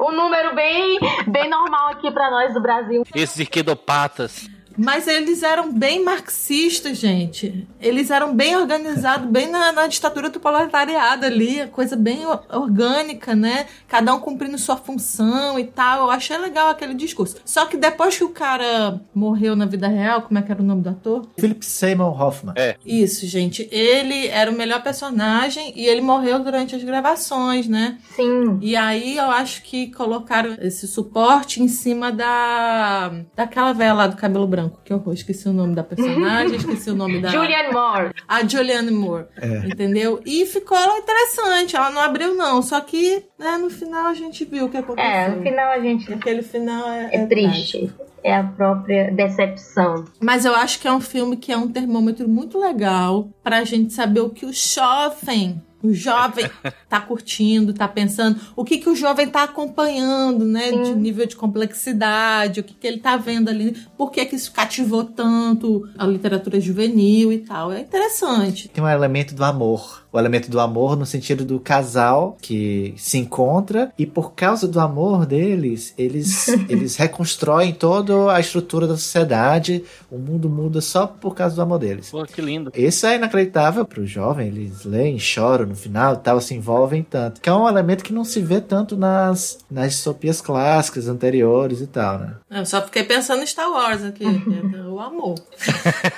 [0.00, 0.98] um número bem,
[1.28, 3.04] bem normal aqui para nós do Brasil.
[3.14, 4.50] Esses esquedopatas.
[4.78, 7.66] Mas eles eram bem marxistas, gente.
[7.80, 13.66] Eles eram bem organizados, bem na, na ditadura do proletariado ali, coisa bem orgânica, né?
[13.88, 16.04] Cada um cumprindo sua função e tal.
[16.04, 17.36] Eu achei legal aquele discurso.
[17.44, 20.64] Só que depois que o cara morreu na vida real, como é que era o
[20.64, 21.26] nome do ator?
[21.38, 22.54] Philip Seymour Hoffman.
[22.56, 22.76] É.
[22.86, 23.68] Isso, gente.
[23.72, 27.98] Ele era o melhor personagem e ele morreu durante as gravações, né?
[28.14, 28.58] Sim.
[28.62, 34.16] E aí eu acho que colocaram esse suporte em cima da daquela velha lá do
[34.16, 34.80] cabelo branco branco.
[34.84, 37.28] Que horror, esqueci o nome da personagem, esqueci o nome da.
[37.28, 38.14] Julianne Moore.
[38.26, 39.26] A Julianne Moore.
[39.36, 39.66] É.
[39.66, 40.20] Entendeu?
[40.24, 41.76] E ficou interessante.
[41.76, 42.62] Ela não abriu, não.
[42.62, 45.10] Só que, né, no final a gente viu o que aconteceu.
[45.10, 46.12] É, no final a gente.
[46.12, 47.10] Aquele final é.
[47.12, 47.78] É, é triste.
[47.78, 48.08] Trágico.
[48.24, 50.04] É a própria decepção.
[50.20, 53.92] Mas eu acho que é um filme que é um termômetro muito legal pra gente
[53.92, 56.50] saber o que o jovem o jovem
[56.88, 60.82] tá curtindo, tá pensando, o que que o jovem tá acompanhando, né, Sim.
[60.82, 64.52] de nível de complexidade, o que que ele tá vendo ali, por que que isso
[64.52, 67.72] cativou tanto a literatura juvenil e tal.
[67.72, 68.68] É interessante.
[68.68, 73.18] Tem um elemento do amor o elemento do amor no sentido do casal que se
[73.18, 79.84] encontra e por causa do amor deles, eles, eles reconstroem toda a estrutura da sociedade,
[80.10, 82.10] o mundo muda só por causa do amor deles.
[82.10, 82.72] Pô, que lindo.
[82.74, 87.40] Isso é inacreditável pro jovem, eles leem, choram no final e tal, se envolvem tanto.
[87.40, 91.86] Que é um elemento que não se vê tanto nas, nas distopias clássicas anteriores e
[91.86, 92.34] tal, né?
[92.50, 94.24] Eu só fiquei pensando em Star Wars aqui,
[94.74, 95.34] é o amor.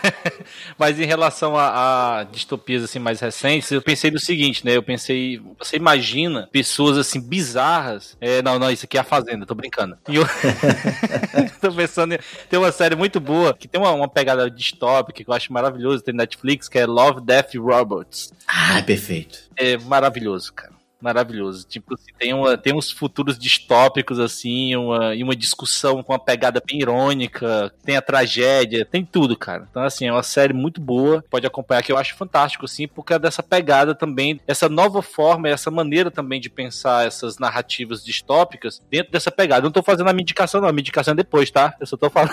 [0.79, 4.77] Mas em relação a, a distopias assim mais recentes, eu pensei no seguinte, né?
[4.77, 8.17] Eu pensei, você imagina pessoas assim bizarras.
[8.21, 9.99] É, não, não, isso aqui é a Fazenda, tô brincando.
[10.09, 10.25] E eu
[11.61, 15.35] tô pensando, tem uma série muito boa que tem uma, uma pegada distópica que eu
[15.35, 18.33] acho maravilhoso, tem Netflix, que é Love, Death Robots.
[18.47, 19.40] Ah, é perfeito.
[19.61, 20.73] É maravilhoso, cara.
[21.01, 21.67] Maravilhoso.
[21.67, 26.19] Tipo, assim, tem, uma, tem uns futuros distópicos, assim, uma, e uma discussão com uma
[26.19, 29.67] pegada bem irônica, tem a tragédia, tem tudo, cara.
[29.71, 33.15] Então, assim, é uma série muito boa, pode acompanhar, que eu acho fantástico, assim, porque
[33.15, 38.83] é dessa pegada também, essa nova forma, essa maneira também de pensar essas narrativas distópicas
[38.91, 39.61] dentro dessa pegada.
[39.61, 41.75] Eu não tô fazendo a minha indicação, não, a minha indicação é depois, tá?
[41.81, 42.33] Eu só tô falando.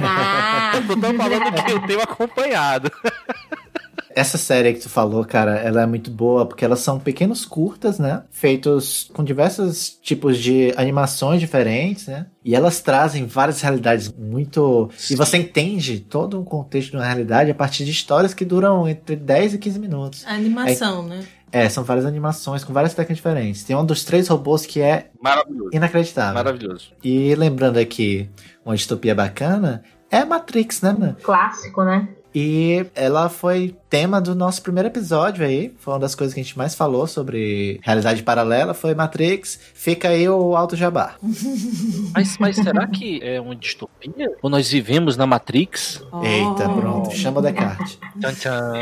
[0.00, 0.72] Ah.
[0.78, 2.90] eu só tô falando que eu tenho acompanhado.
[4.18, 8.00] Essa série que tu falou, cara, ela é muito boa porque elas são pequenos curtas,
[8.00, 8.24] né?
[8.32, 12.26] Feitos com diversos tipos de animações diferentes, né?
[12.44, 14.90] E elas trazem várias realidades muito.
[14.96, 15.14] Sim.
[15.14, 18.88] E você entende todo um contexto de uma realidade a partir de histórias que duram
[18.88, 20.26] entre 10 e 15 minutos.
[20.26, 21.24] A animação, né?
[21.52, 23.62] É, são várias animações com várias técnicas diferentes.
[23.62, 25.70] Tem um dos três robôs que é Maravilhoso.
[25.72, 26.34] inacreditável.
[26.34, 26.90] Maravilhoso.
[27.04, 28.28] E lembrando aqui,
[28.64, 31.16] uma distopia bacana é Matrix, né, mano?
[31.22, 32.08] Clássico, né?
[32.34, 35.74] E ela foi tema do nosso primeiro episódio aí.
[35.78, 39.58] Foi uma das coisas que a gente mais falou sobre realidade paralela, foi Matrix.
[39.74, 41.14] Fica aí o alto jabá.
[42.14, 44.30] Mas, mas será que é uma distopia?
[44.42, 46.02] Ou nós vivemos na Matrix?
[46.22, 46.80] Eita, Oh.
[46.80, 47.10] pronto.
[47.14, 47.98] Chama o Descartes.
[48.20, 48.72] Tchan, tchan.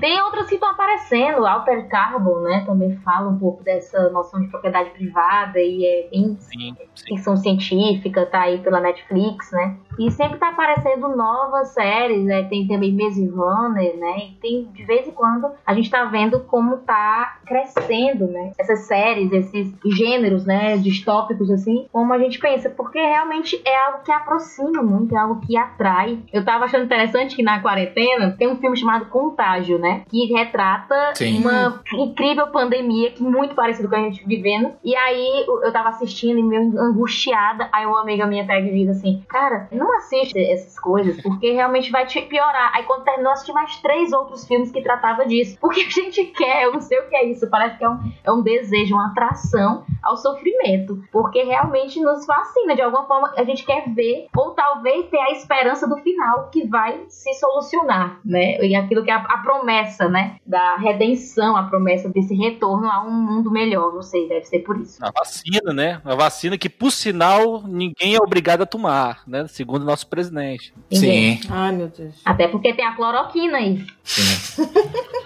[0.00, 2.62] Tem outras que estão aparecendo, Alter Carbon, né?
[2.66, 7.06] Também fala um pouco dessa noção de propriedade privada e é bem Sim, sim.
[7.08, 9.76] ficção científica, tá aí pela Netflix, né?
[9.98, 12.44] E sempre tá aparecendo novas séries, né?
[12.44, 14.18] Tem também Maze Runner, né?
[14.18, 18.52] E tem, de vez em quando, a gente tá vendo como tá crescendo, né?
[18.58, 20.76] Essas séries, esses gêneros, né?
[20.76, 22.70] Distópicos, assim, como a gente pensa.
[22.70, 26.18] Porque realmente é algo que aproxima muito, é algo que atrai.
[26.32, 30.02] Eu tava achando interessante que na quarentena tem um filme chamado Contágio, né?
[30.08, 31.38] Que retrata Sim.
[31.38, 34.72] uma incrível pandemia, que muito parecido com a gente vivendo.
[34.82, 37.68] E aí eu tava assistindo e meio angustiada.
[37.72, 41.90] Aí uma amiga minha pega e diz assim: Cara, não assiste essas coisas, porque realmente
[41.90, 42.70] vai te piorar.
[42.74, 45.56] Aí quando terminou, assisti mais três outros filmes que tratavam disso.
[45.60, 47.48] Porque a gente quer, eu não sei o que é isso.
[47.48, 51.02] Parece que é um, é um desejo, uma atração ao sofrimento.
[51.10, 52.74] Porque realmente nos fascina.
[52.74, 56.66] De alguma forma, a gente quer ver, ou talvez ter a esperança do final que
[56.66, 58.58] vai se solucionar, né?
[58.64, 60.36] E aquilo que é a, a promessa, né?
[60.46, 63.92] Da redenção, a promessa desse retorno a um mundo melhor.
[63.92, 65.04] Não sei, deve ser por isso.
[65.04, 66.00] A vacina, né?
[66.04, 69.46] A vacina que, por sinal, ninguém é obrigado a tomar, né?
[69.48, 70.74] Segundo o nosso presidente.
[70.90, 71.40] Ninguém.
[71.40, 72.20] Sim, Ai, meu Deus.
[72.24, 73.86] Até porque tem a cloroquina aí.
[74.04, 74.22] sim.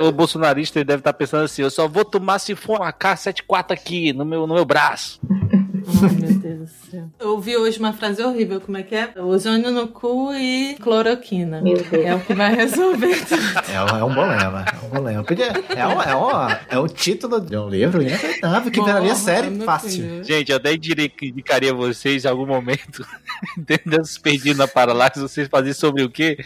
[0.00, 3.72] O bolsonarista ele deve estar pensando assim: eu só vou tomar se for uma K74
[3.72, 5.20] aqui no meu, no meu braço.
[5.28, 6.87] Ai, meu Deus do céu.
[7.18, 9.10] Eu ouvi hoje uma frase horrível, como é que é?
[9.16, 11.60] Ozônio no cu e cloroquina.
[11.60, 12.04] Meu Deus.
[12.04, 13.42] É o que vai resolver tudo.
[13.72, 14.64] É, um- é um bom lema.
[14.72, 15.24] É um bom lema.
[15.24, 19.54] Podia, é, um, é, um, é um título de um livro inacreditável que viraria série
[19.60, 19.90] fácil.
[19.90, 20.24] filho.
[20.24, 23.06] Gente, eu até diria que indicaria vocês em algum momento,
[23.56, 26.38] dentro desses perdidos na Paralaxe, vocês fazerem sobre o quê?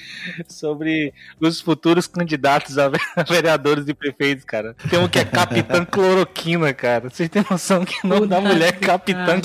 [0.49, 4.75] Sobre os futuros candidatos a ve- a vereadores e prefeitos, cara.
[4.91, 7.09] Tem um que é Capitã Cloroquina, cara.
[7.11, 9.43] Vocês têm noção que o nome da mulher é Capitã pariu.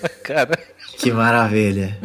[0.22, 0.58] Cara.
[0.98, 1.98] Que maravilha.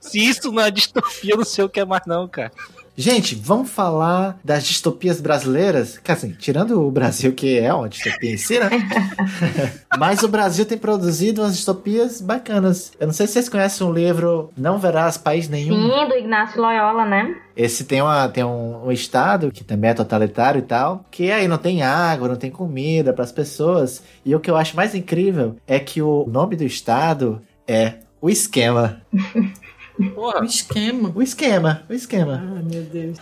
[0.00, 2.50] Se isso não é distopia, eu não sei o que é mais não, cara.
[2.94, 5.98] Gente, vamos falar das distopias brasileiras?
[5.98, 8.68] Que assim, tirando o Brasil, que é uma distopia em si, né?
[9.98, 12.92] Mas o Brasil tem produzido umas distopias bacanas.
[13.00, 15.74] Eu não sei se vocês conhecem um livro Não Verás País Nenhum.
[15.74, 17.34] Sim, do Ignacio Loyola, né?
[17.56, 21.48] Esse tem, uma, tem um, um estado que também é totalitário e tal, que aí
[21.48, 24.02] não tem água, não tem comida para as pessoas.
[24.24, 28.28] E o que eu acho mais incrível é que o nome do estado é o
[28.28, 29.02] esquema.
[29.98, 31.12] O Porra, esquema.
[31.14, 32.42] O esquema, o esquema.
[32.56, 33.18] Ai, meu Deus.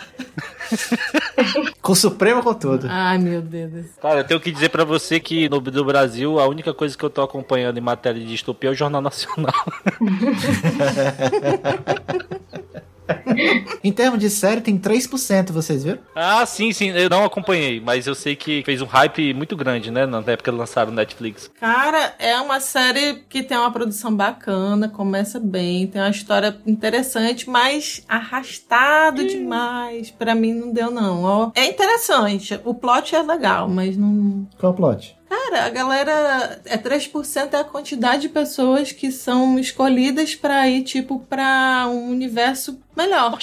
[1.82, 2.86] Com o Supremo com tudo.
[2.88, 3.86] Ai, meu Deus.
[4.00, 7.04] cara, eu tenho que dizer pra você que no do Brasil, a única coisa que
[7.04, 9.52] eu tô acompanhando em matéria de distopia é o Jornal Nacional.
[13.82, 15.98] Em termos de série, tem 3%, vocês viram?
[16.14, 19.90] Ah, sim, sim, eu não acompanhei, mas eu sei que fez um hype muito grande,
[19.90, 21.50] né, na época que lançaram no Netflix.
[21.58, 27.48] Cara, é uma série que tem uma produção bacana, começa bem, tem uma história interessante,
[27.48, 30.10] mas arrastado demais.
[30.10, 31.22] Pra mim não deu, não.
[31.24, 34.46] Ó, É interessante, o plot é legal, mas não.
[34.58, 35.19] Qual é o plot?
[35.30, 36.60] Cara, a galera.
[36.64, 42.10] É 3% é a quantidade de pessoas que são escolhidas pra ir, tipo, pra um
[42.10, 43.38] universo melhor.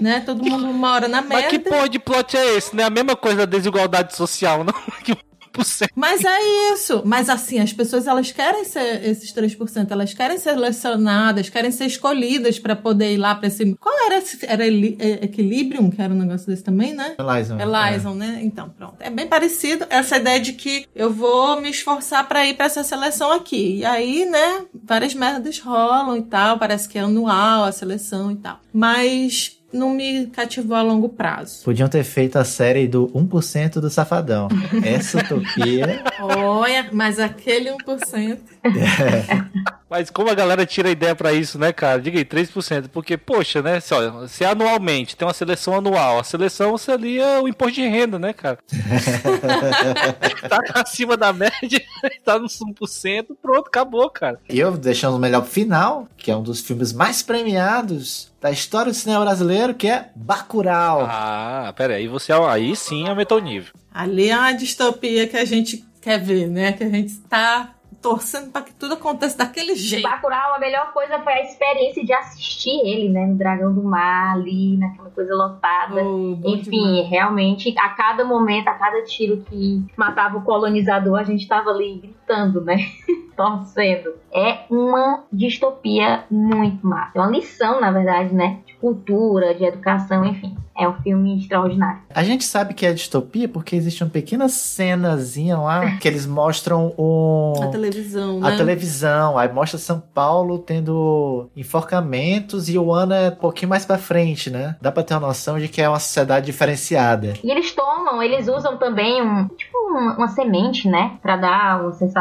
[0.00, 0.20] Né?
[0.20, 1.34] Todo mundo mora na merda.
[1.34, 2.82] Mas que porra de plot é esse, né?
[2.82, 4.74] A mesma coisa da desigualdade social, não?
[5.52, 5.88] Que 1%.
[5.94, 7.02] Mas é isso.
[7.04, 11.86] Mas assim, as pessoas elas querem ser esses 3%, elas querem ser selecionadas, querem ser
[11.86, 13.74] escolhidas pra poder ir lá pra esse.
[13.76, 14.38] Qual era esse?
[14.46, 17.16] Era é, Equilibrium, que era um negócio desse também, né?
[17.18, 17.58] Elison.
[17.58, 18.40] É Lyson, né?
[18.42, 18.96] Então, pronto.
[19.00, 22.82] É bem parecido essa ideia de que eu vou me esforçar pra ir pra essa
[22.82, 23.78] seleção aqui.
[23.78, 26.58] E aí, né, várias merdas rolam e tal.
[26.58, 28.60] Parece que é anual a seleção e tal.
[28.72, 31.62] Mas não me cativou a longo prazo.
[31.64, 34.48] Podiam ter feito a série do 1% do Safadão.
[34.82, 36.02] Essa utopia.
[36.20, 38.38] Olha, mas aquele 1%.
[38.64, 39.68] É.
[39.90, 42.00] Mas como a galera tira ideia para isso, né, cara?
[42.00, 42.88] Diga aí, 3%.
[42.88, 43.80] Porque, poxa, né?
[43.80, 47.88] Se, olha, se anualmente tem uma seleção anual, a seleção ali é o imposto de
[47.88, 48.58] renda, né, cara?
[50.48, 51.82] tá acima da média,
[52.24, 54.38] tá nos 1%, pronto, acabou, cara.
[54.48, 58.92] E eu deixando o melhor final, que é um dos filmes mais premiados da história
[58.92, 61.06] do cinema brasileiro, que é Bacurau.
[61.08, 63.72] Ah, pera aí, você aí sim aumentou o nível.
[63.92, 66.72] Ali é uma distopia que a gente quer ver, né?
[66.72, 70.08] Que a gente está torcendo para que tudo aconteça daquele jeito.
[70.08, 73.26] Bacurau, a melhor coisa foi a experiência de assistir ele, né?
[73.26, 76.02] No Dragão do Mar, ali, naquela coisa lotada.
[76.02, 77.08] Oh, Enfim, demais.
[77.08, 82.14] realmente, a cada momento, a cada tiro que matava o colonizador, a gente tava ali
[82.28, 82.76] gritando, né?
[83.36, 84.14] Torcendo.
[84.32, 87.12] É uma distopia muito massa.
[87.14, 88.58] É uma lição, na verdade, né?
[88.66, 90.56] De cultura, de educação, enfim.
[90.76, 92.02] É um filme extraordinário.
[92.14, 96.94] A gente sabe que é distopia porque existe uma pequena cenazinha lá que eles mostram
[96.96, 97.54] o...
[97.62, 98.56] A televisão, a né?
[98.56, 103.98] televisão, aí mostra São Paulo tendo enforcamentos e o ano é um pouquinho mais pra
[103.98, 104.76] frente, né?
[104.80, 107.34] Dá pra ter uma noção de que é uma sociedade diferenciada.
[107.42, 111.18] E eles tomam, eles usam também um, tipo uma, uma semente, né?
[111.22, 112.17] Pra dar uma sensação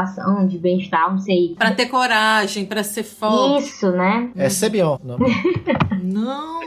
[0.47, 1.55] de bem-estar, não sei.
[1.57, 3.67] Pra ter coragem, pra ser forte.
[3.67, 4.31] Isso, né?
[4.35, 4.97] É Sebion.
[5.03, 5.17] não?
[6.07, 6.61] Não.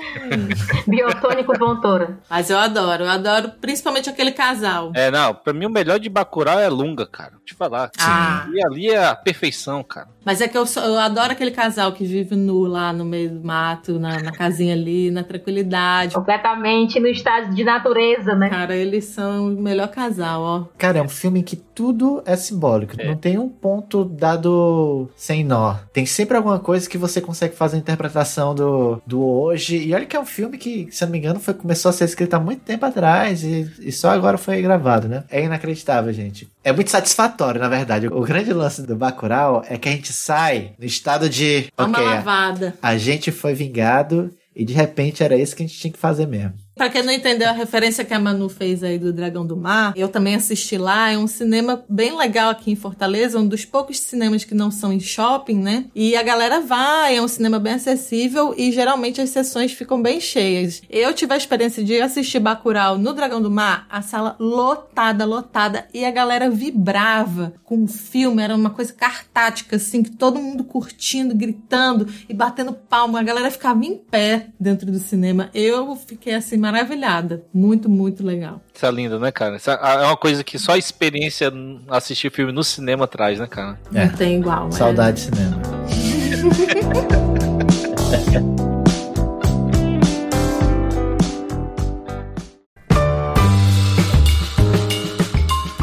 [0.87, 2.19] Biotônico Vontora.
[2.29, 4.93] Mas eu adoro, eu adoro principalmente aquele casal.
[4.95, 7.31] É, não, pra mim o melhor de Bacurau é Lunga, cara.
[7.39, 7.91] Deixa eu falar.
[7.99, 8.47] Ah.
[8.53, 10.09] E ali é a perfeição, cara.
[10.25, 13.31] Mas é que eu, só- eu adoro aquele casal que vive nu lá no meio
[13.31, 16.15] do mato, na, na casinha ali, na tranquilidade.
[16.15, 18.49] Completamente no estado de natureza, né?
[18.51, 20.65] Cara, eles são o melhor casal, ó.
[20.79, 22.95] Cara, é um filme em que tudo é simbólico.
[22.99, 23.07] É.
[23.09, 25.75] Não tem um ponto dado sem nó.
[25.93, 29.77] Tem sempre alguma coisa que você consegue fazer a interpretação do, do hoje.
[29.79, 31.93] E olha que é um filme que, se eu não me engano, foi, começou a
[31.93, 35.25] ser escrito há muito tempo atrás e, e só agora foi gravado, né?
[35.31, 36.49] É inacreditável, gente.
[36.63, 38.09] É muito satisfatório, na verdade.
[38.09, 41.69] O grande lance do Bacurau é que a gente sai no estado de...
[41.79, 42.75] Uma ok, lavada.
[42.83, 46.27] a gente foi vingado e de repente era isso que a gente tinha que fazer
[46.27, 46.53] mesmo.
[46.75, 49.93] Pra quem não entendeu a referência que a Manu fez aí do Dragão do Mar,
[49.97, 51.11] eu também assisti lá.
[51.11, 54.93] É um cinema bem legal aqui em Fortaleza, um dos poucos cinemas que não são
[54.93, 55.87] em shopping, né?
[55.95, 60.21] E a galera vai, é um cinema bem acessível e geralmente as sessões ficam bem
[60.21, 60.81] cheias.
[60.89, 65.87] Eu tive a experiência de assistir Bacurau no Dragão do Mar, a sala lotada, lotada,
[65.93, 70.65] e a galera vibrava com o filme, era uma coisa cartática, assim, que todo mundo
[70.65, 73.21] curtindo, gritando e batendo palma.
[73.21, 75.51] A galera ficava em pé dentro do cinema.
[75.53, 77.45] Eu fiquei assim maravilhada.
[77.53, 78.61] Muito, muito legal.
[78.75, 79.57] Isso é lindo, né, cara?
[79.57, 81.53] Isso é uma coisa que só a experiência
[81.89, 83.79] assistir filme no cinema traz, né, cara?
[83.95, 84.07] É.
[84.07, 84.69] Não tem igual.
[84.69, 84.73] é.
[84.73, 85.61] Saudade de cinema.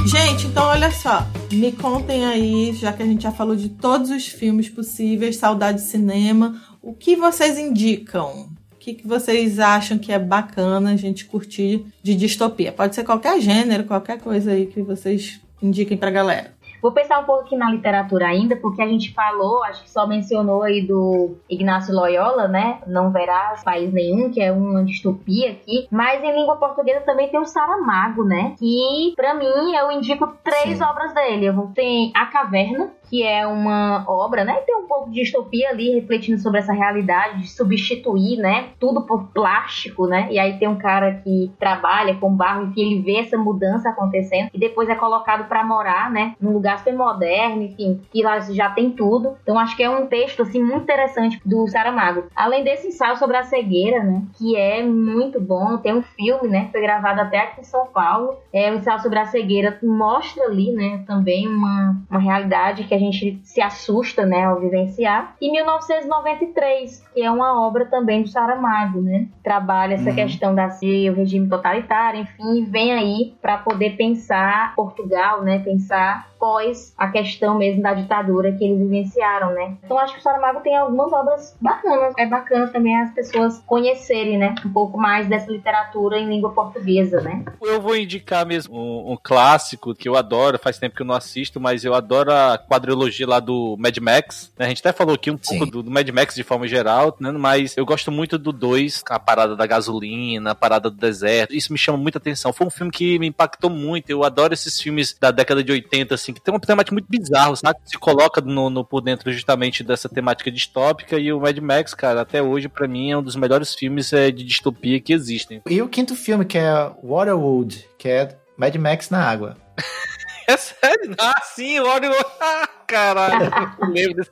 [0.06, 1.28] Gente, então olha só.
[1.52, 5.80] Me contem aí, já que a gente já falou de todos os filmes possíveis, Saudade
[5.80, 8.50] de Cinema, o que vocês indicam?
[8.88, 12.72] O que, que vocês acham que é bacana a gente curtir de distopia?
[12.72, 16.54] Pode ser qualquer gênero, qualquer coisa aí que vocês indiquem pra galera.
[16.82, 20.08] Vou pensar um pouco aqui na literatura ainda, porque a gente falou, acho que só
[20.08, 22.80] mencionou aí do Ignácio Loyola, né?
[22.88, 25.88] Não verás país nenhum, que é uma distopia aqui.
[25.92, 28.56] Mas em língua portuguesa também tem o Saramago, né?
[28.58, 30.84] Que, pra mim, eu indico três Sim.
[30.84, 31.48] obras dele.
[31.48, 34.62] Eu vou ter A Caverna, que é uma obra, né?
[34.66, 38.70] Tem um pouco de distopia ali, refletindo sobre essa realidade de substituir, né?
[38.80, 40.28] Tudo por plástico, né?
[40.32, 44.50] E aí tem um cara que trabalha com barro, enfim, ele vê essa mudança acontecendo
[44.54, 46.36] e depois é colocado pra morar, né?
[46.40, 49.36] Num lugar super moderno, enfim, que lá já tem tudo.
[49.42, 52.26] Então acho que é um texto, assim, muito interessante do Saramago.
[52.36, 54.24] Além desse ensaio sobre a cegueira, né?
[54.38, 55.78] Que é muito bom.
[55.78, 56.70] Tem um filme, né?
[56.72, 58.38] Foi gravado até aqui em São Paulo.
[58.54, 61.04] É um ensaio sobre a cegueira que mostra ali, né?
[61.06, 64.44] Também uma, uma realidade que a gente se assusta, né?
[64.46, 65.36] Ao vivenciar.
[65.42, 69.28] E 1993, que é uma obra também do Saramago, né?
[69.44, 70.16] Trabalha essa Uhum.
[70.16, 75.60] questão da CIA, o regime totalitário, enfim, e vem aí para poder pensar Portugal, né?
[75.60, 79.76] Pensar pós a questão mesmo da ditadura que eles vivenciaram, né?
[79.84, 82.14] Então acho que o Saramago tem algumas obras bacanas.
[82.18, 84.54] É bacana também as pessoas conhecerem, né?
[84.66, 87.44] Um pouco mais dessa literatura em língua portuguesa, né?
[87.62, 91.16] Eu vou indicar mesmo um, um clássico que eu adoro, faz tempo que eu não
[91.16, 92.58] assisto, mas eu adoro a
[92.88, 94.52] quadrilogia lá do Mad Max.
[94.58, 94.66] Né?
[94.66, 97.32] A gente até falou aqui um pouco do, do, Mad Max de forma geral, né?
[97.32, 101.54] mas eu gosto muito do 2, a parada da gasolina, a parada do deserto.
[101.54, 102.54] Isso me chama muita atenção.
[102.54, 104.10] Foi um filme que me impactou muito.
[104.10, 107.56] Eu adoro esses filmes da década de 80, assim, que tem uma temática muito bizarra,
[107.56, 107.80] sabe?
[107.86, 111.20] Se coloca no, no, por dentro justamente dessa temática distópica.
[111.20, 114.32] E o Mad Max, cara, até hoje, para mim, é um dos melhores filmes é,
[114.32, 115.62] de distopia que existem.
[115.68, 119.58] E o quinto filme, que é Waterworld, que é Mad Max na água.
[120.48, 121.14] É sério?
[121.20, 122.12] Ah, sim, o.
[122.40, 124.32] Ah, caralho, eu lembro desse.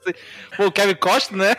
[0.55, 1.55] Pô, o Kevin Costa, né?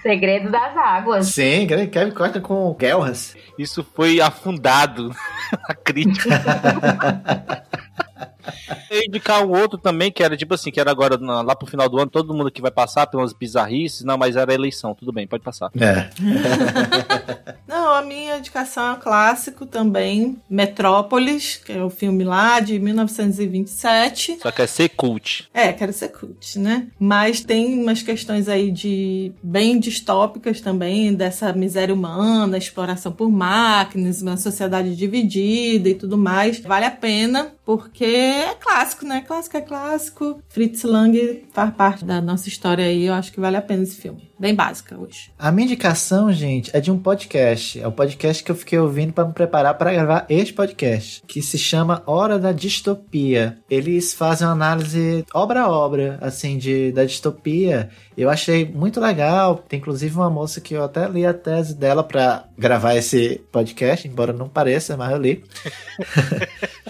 [0.00, 1.26] Segredo das Águas.
[1.26, 3.36] Sim, Kevin Costa com Gelras.
[3.58, 5.14] Isso foi afundado
[5.68, 6.30] na crítica.
[8.90, 11.88] Eu indicar um outro também, que era tipo assim, que era agora lá pro final
[11.88, 15.26] do ano, todo mundo que vai passar pelas bizarrices, não, mas era eleição, tudo bem,
[15.26, 15.70] pode passar.
[15.78, 16.10] É.
[17.66, 22.78] não, a minha indicação é um clássico também, Metrópolis, que é o filme lá de
[22.78, 24.38] 1927.
[24.40, 25.48] Só quer ser cult.
[25.52, 26.86] É, quero ser cult, né?
[26.98, 34.22] Mas tem umas questões aí de bem distópicas também, dessa miséria humana, exploração por máquinas,
[34.22, 36.60] uma sociedade dividida e tudo mais.
[36.60, 39.22] Vale a pena, porque é clássico, né?
[39.26, 40.42] Clássico é clássico.
[40.48, 43.06] Fritz Lang faz parte da nossa história aí.
[43.06, 44.30] Eu acho que vale a pena esse filme.
[44.38, 45.32] Bem básica hoje.
[45.38, 47.80] A minha indicação, gente, é de um podcast.
[47.80, 51.22] É o um podcast que eu fiquei ouvindo para me preparar para gravar este podcast,
[51.26, 53.58] que se chama Hora da Distopia.
[53.68, 57.90] Eles fazem uma análise obra a obra, assim, de, da distopia.
[58.18, 59.64] Eu achei muito legal.
[59.68, 64.08] Tem inclusive uma moça que eu até li a tese dela para gravar esse podcast,
[64.08, 65.44] embora não pareça, mas eu li.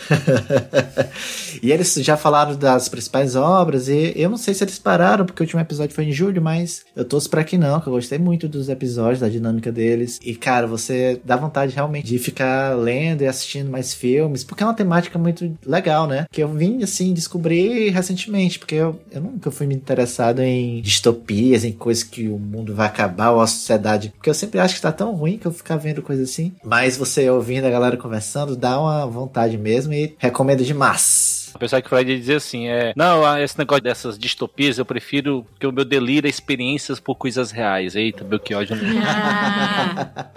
[1.62, 5.42] e eles já falaram das principais obras, e eu não sei se eles pararam, porque
[5.42, 8.18] o último episódio foi em julho, mas eu torço pra que não, que eu gostei
[8.18, 10.18] muito dos episódios, da dinâmica deles.
[10.22, 14.66] E, cara, você dá vontade realmente de ficar lendo e assistindo mais filmes, porque é
[14.66, 16.24] uma temática muito legal, né?
[16.32, 20.80] Que eu vim, assim, descobrir recentemente, porque eu, eu nunca fui me interessado em
[21.18, 24.76] distopias, em coisas que o mundo vai acabar ou a sociedade, porque eu sempre acho
[24.76, 26.54] que tá tão ruim que eu ficar vendo coisas assim.
[26.64, 31.50] Mas você ouvindo a galera conversando, dá uma vontade mesmo e recomendo demais.
[31.54, 35.66] O pessoal que vai dizer assim, é, não, esse negócio dessas distopias eu prefiro que
[35.66, 37.96] o meu delírio é experiências por coisas reais.
[37.96, 38.76] Eita, meu que ódio.
[39.04, 40.34] Ah.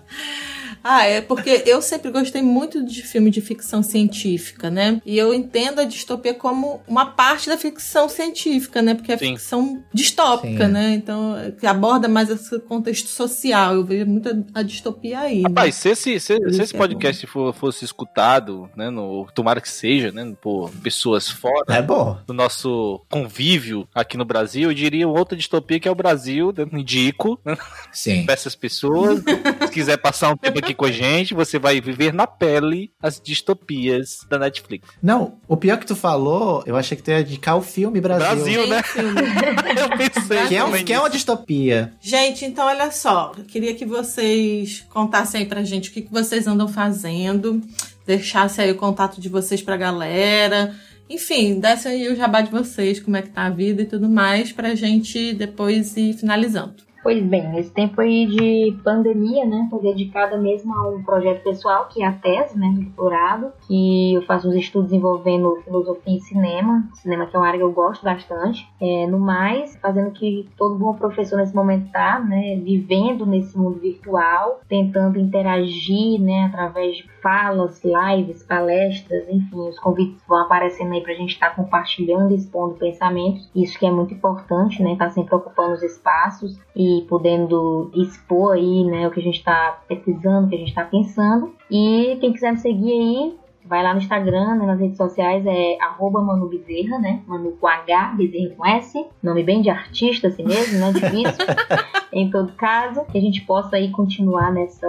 [0.84, 5.00] Ah, é porque eu sempre gostei muito de filme de ficção científica, né?
[5.06, 8.94] E eu entendo a distopia como uma parte da ficção científica, né?
[8.94, 9.28] Porque é Sim.
[9.28, 10.72] ficção distópica, Sim.
[10.72, 10.94] né?
[10.94, 13.74] Então, que aborda mais esse contexto social.
[13.74, 15.36] Eu vejo muita a distopia aí.
[15.36, 15.48] Né?
[15.48, 15.80] Rapaz, né?
[15.80, 18.90] se esse, se, se esse é podcast é for, fosse escutado, né?
[18.90, 20.34] No, tomara que seja, né?
[20.42, 22.18] Por pessoas fora é bom.
[22.26, 26.66] do nosso convívio aqui no Brasil, eu diria outra distopia que é o Brasil, né?
[26.78, 27.40] indico.
[27.42, 27.56] Né?
[27.90, 28.24] Sim.
[28.24, 29.22] Pra essas pessoas.
[29.66, 33.20] se quiser passar um tempo aqui com a gente, você vai viver na pele as
[33.20, 34.88] distopias da Netflix.
[35.02, 38.26] Não, o pior que tu falou, eu achei que tu ia indicar o filme Brasil.
[38.26, 38.82] Brasil, né?
[39.80, 40.46] eu pensei.
[40.48, 41.92] Que é, um, que é uma distopia.
[42.00, 46.12] Gente, então olha só, eu queria que vocês contassem aí pra gente o que, que
[46.12, 47.62] vocês andam fazendo,
[48.06, 50.74] deixassem aí o contato de vocês pra galera.
[51.08, 54.08] Enfim, desse aí o jabá de vocês, como é que tá a vida e tudo
[54.08, 56.82] mais, pra gente depois ir finalizando.
[57.04, 61.86] Pois bem, esse tempo aí de pandemia, né, foi dedicada mesmo a um projeto pessoal,
[61.86, 66.20] que é a tese, né, do doutorado, que eu faço uns estudos envolvendo filosofia e
[66.22, 68.66] cinema, cinema que é uma área que eu gosto bastante.
[68.80, 73.78] É, no mais, fazendo que todo bom professor nesse momento tá, né, vivendo nesse mundo
[73.78, 81.02] virtual, tentando interagir, né, através de falas, lives, palestras, enfim, os convites vão aparecendo aí
[81.02, 83.50] pra gente estar tá compartilhando expondo pensamentos.
[83.54, 88.84] Isso que é muito importante, né, tá sempre ocupando os espaços e podendo expor aí,
[88.84, 91.54] né, o que a gente está pesquisando, o que a gente está pensando.
[91.70, 93.34] E quem quiser me seguir aí,
[93.64, 97.22] vai lá no Instagram, né, nas redes sociais, é arroba Manu Bezerra, né?
[97.26, 99.06] Manu com H, Bezerra com S.
[99.22, 100.92] Nome bem de artista, assim mesmo, né?
[100.92, 101.46] Difícil.
[102.12, 104.88] em todo caso, que a gente possa aí continuar nessa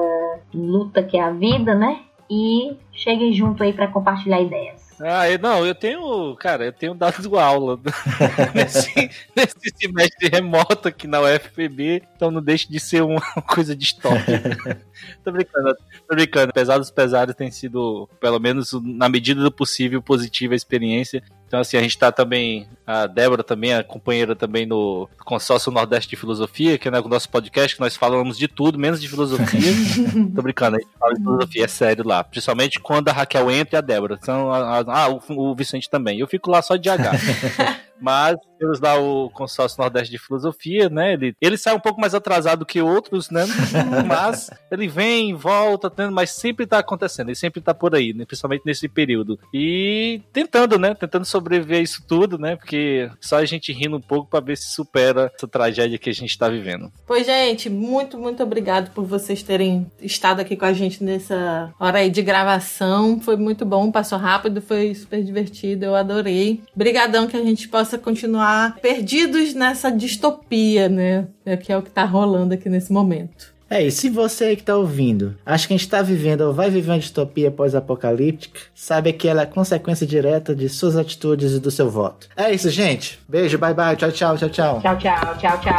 [0.53, 2.01] luta que é a vida, né?
[2.29, 4.84] E cheguem junto aí para compartilhar ideias.
[4.99, 7.79] Ah, eu, não, eu tenho, cara, eu tenho dado aula
[8.55, 14.81] nesse, nesse semestre remoto aqui na UFPB, então não deixe de ser uma coisa distópica.
[15.23, 15.75] tô brincando,
[16.07, 16.49] tô brincando.
[16.49, 21.21] Apesar dos pesares, tem sido, pelo menos na medida do possível, positiva a experiência.
[21.47, 26.09] Então, assim, a gente tá também, a Débora também, a companheira também no Consórcio Nordeste
[26.09, 29.07] de Filosofia, que é né, o nosso podcast, que nós falamos de tudo, menos de
[29.07, 29.71] filosofia.
[30.35, 32.23] Tô brincando, a gente fala de filosofia, é sério lá.
[32.23, 34.17] Principalmente quando a Raquel entra e a Débora.
[34.21, 36.19] Então, a, a, ah, o, o Vicente também.
[36.19, 37.11] Eu fico lá só de H.
[37.99, 41.13] Mas temos lá o consórcio Nordeste de Filosofia, né?
[41.13, 43.45] Ele, ele sai um pouco mais atrasado que outros, né?
[44.07, 48.25] Mas ele vem, volta, mas sempre tá acontecendo, ele sempre tá por aí, né?
[48.25, 49.39] principalmente nesse período.
[49.53, 50.93] E tentando, né?
[50.93, 52.55] Tentando sobreviver a isso tudo, né?
[52.55, 56.13] Porque só a gente rindo um pouco para ver se supera essa tragédia que a
[56.13, 56.91] gente tá vivendo.
[57.05, 61.99] Pois, gente, muito, muito obrigado por vocês terem estado aqui com a gente nessa hora
[61.99, 63.19] aí de gravação.
[63.19, 66.61] Foi muito bom, passou rápido, foi super divertido, eu adorei.
[66.75, 71.27] Obrigadão que a gente possa continuar perdidos nessa distopia, né?
[71.45, 73.53] É que é o que tá rolando aqui nesse momento.
[73.69, 76.69] É, e se você que tá ouvindo acha que a gente tá vivendo ou vai
[76.69, 81.71] viver uma distopia pós-apocalíptica, sabe que ela é consequência direta de suas atitudes e do
[81.71, 82.27] seu voto.
[82.38, 83.19] É isso, gente.
[83.27, 84.82] Beijo, bye bye, tchau, tchau, tchau, tchau.
[84.82, 85.75] Tchau, tchau, tchau, tchau.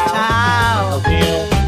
[1.01, 1.66] Tchau.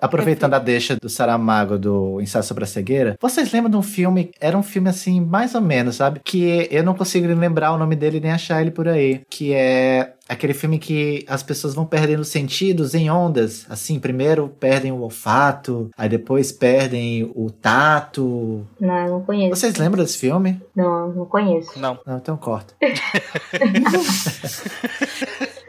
[0.00, 4.30] Aproveitando a deixa do Saramago do Ensaio sobre a Cegueira, vocês lembram de um filme?
[4.40, 6.20] Era um filme assim, mais ou menos, sabe?
[6.24, 9.22] Que eu não consigo lembrar o nome dele nem achar ele por aí.
[9.28, 13.66] Que é aquele filme que as pessoas vão perdendo sentidos em ondas.
[13.68, 18.64] Assim, primeiro perdem o olfato, aí depois perdem o tato.
[18.80, 19.56] Não, não conheço.
[19.56, 20.60] Vocês lembram desse filme?
[20.74, 21.78] Não, não conheço.
[21.78, 21.98] Não.
[22.06, 22.74] Não, então corta.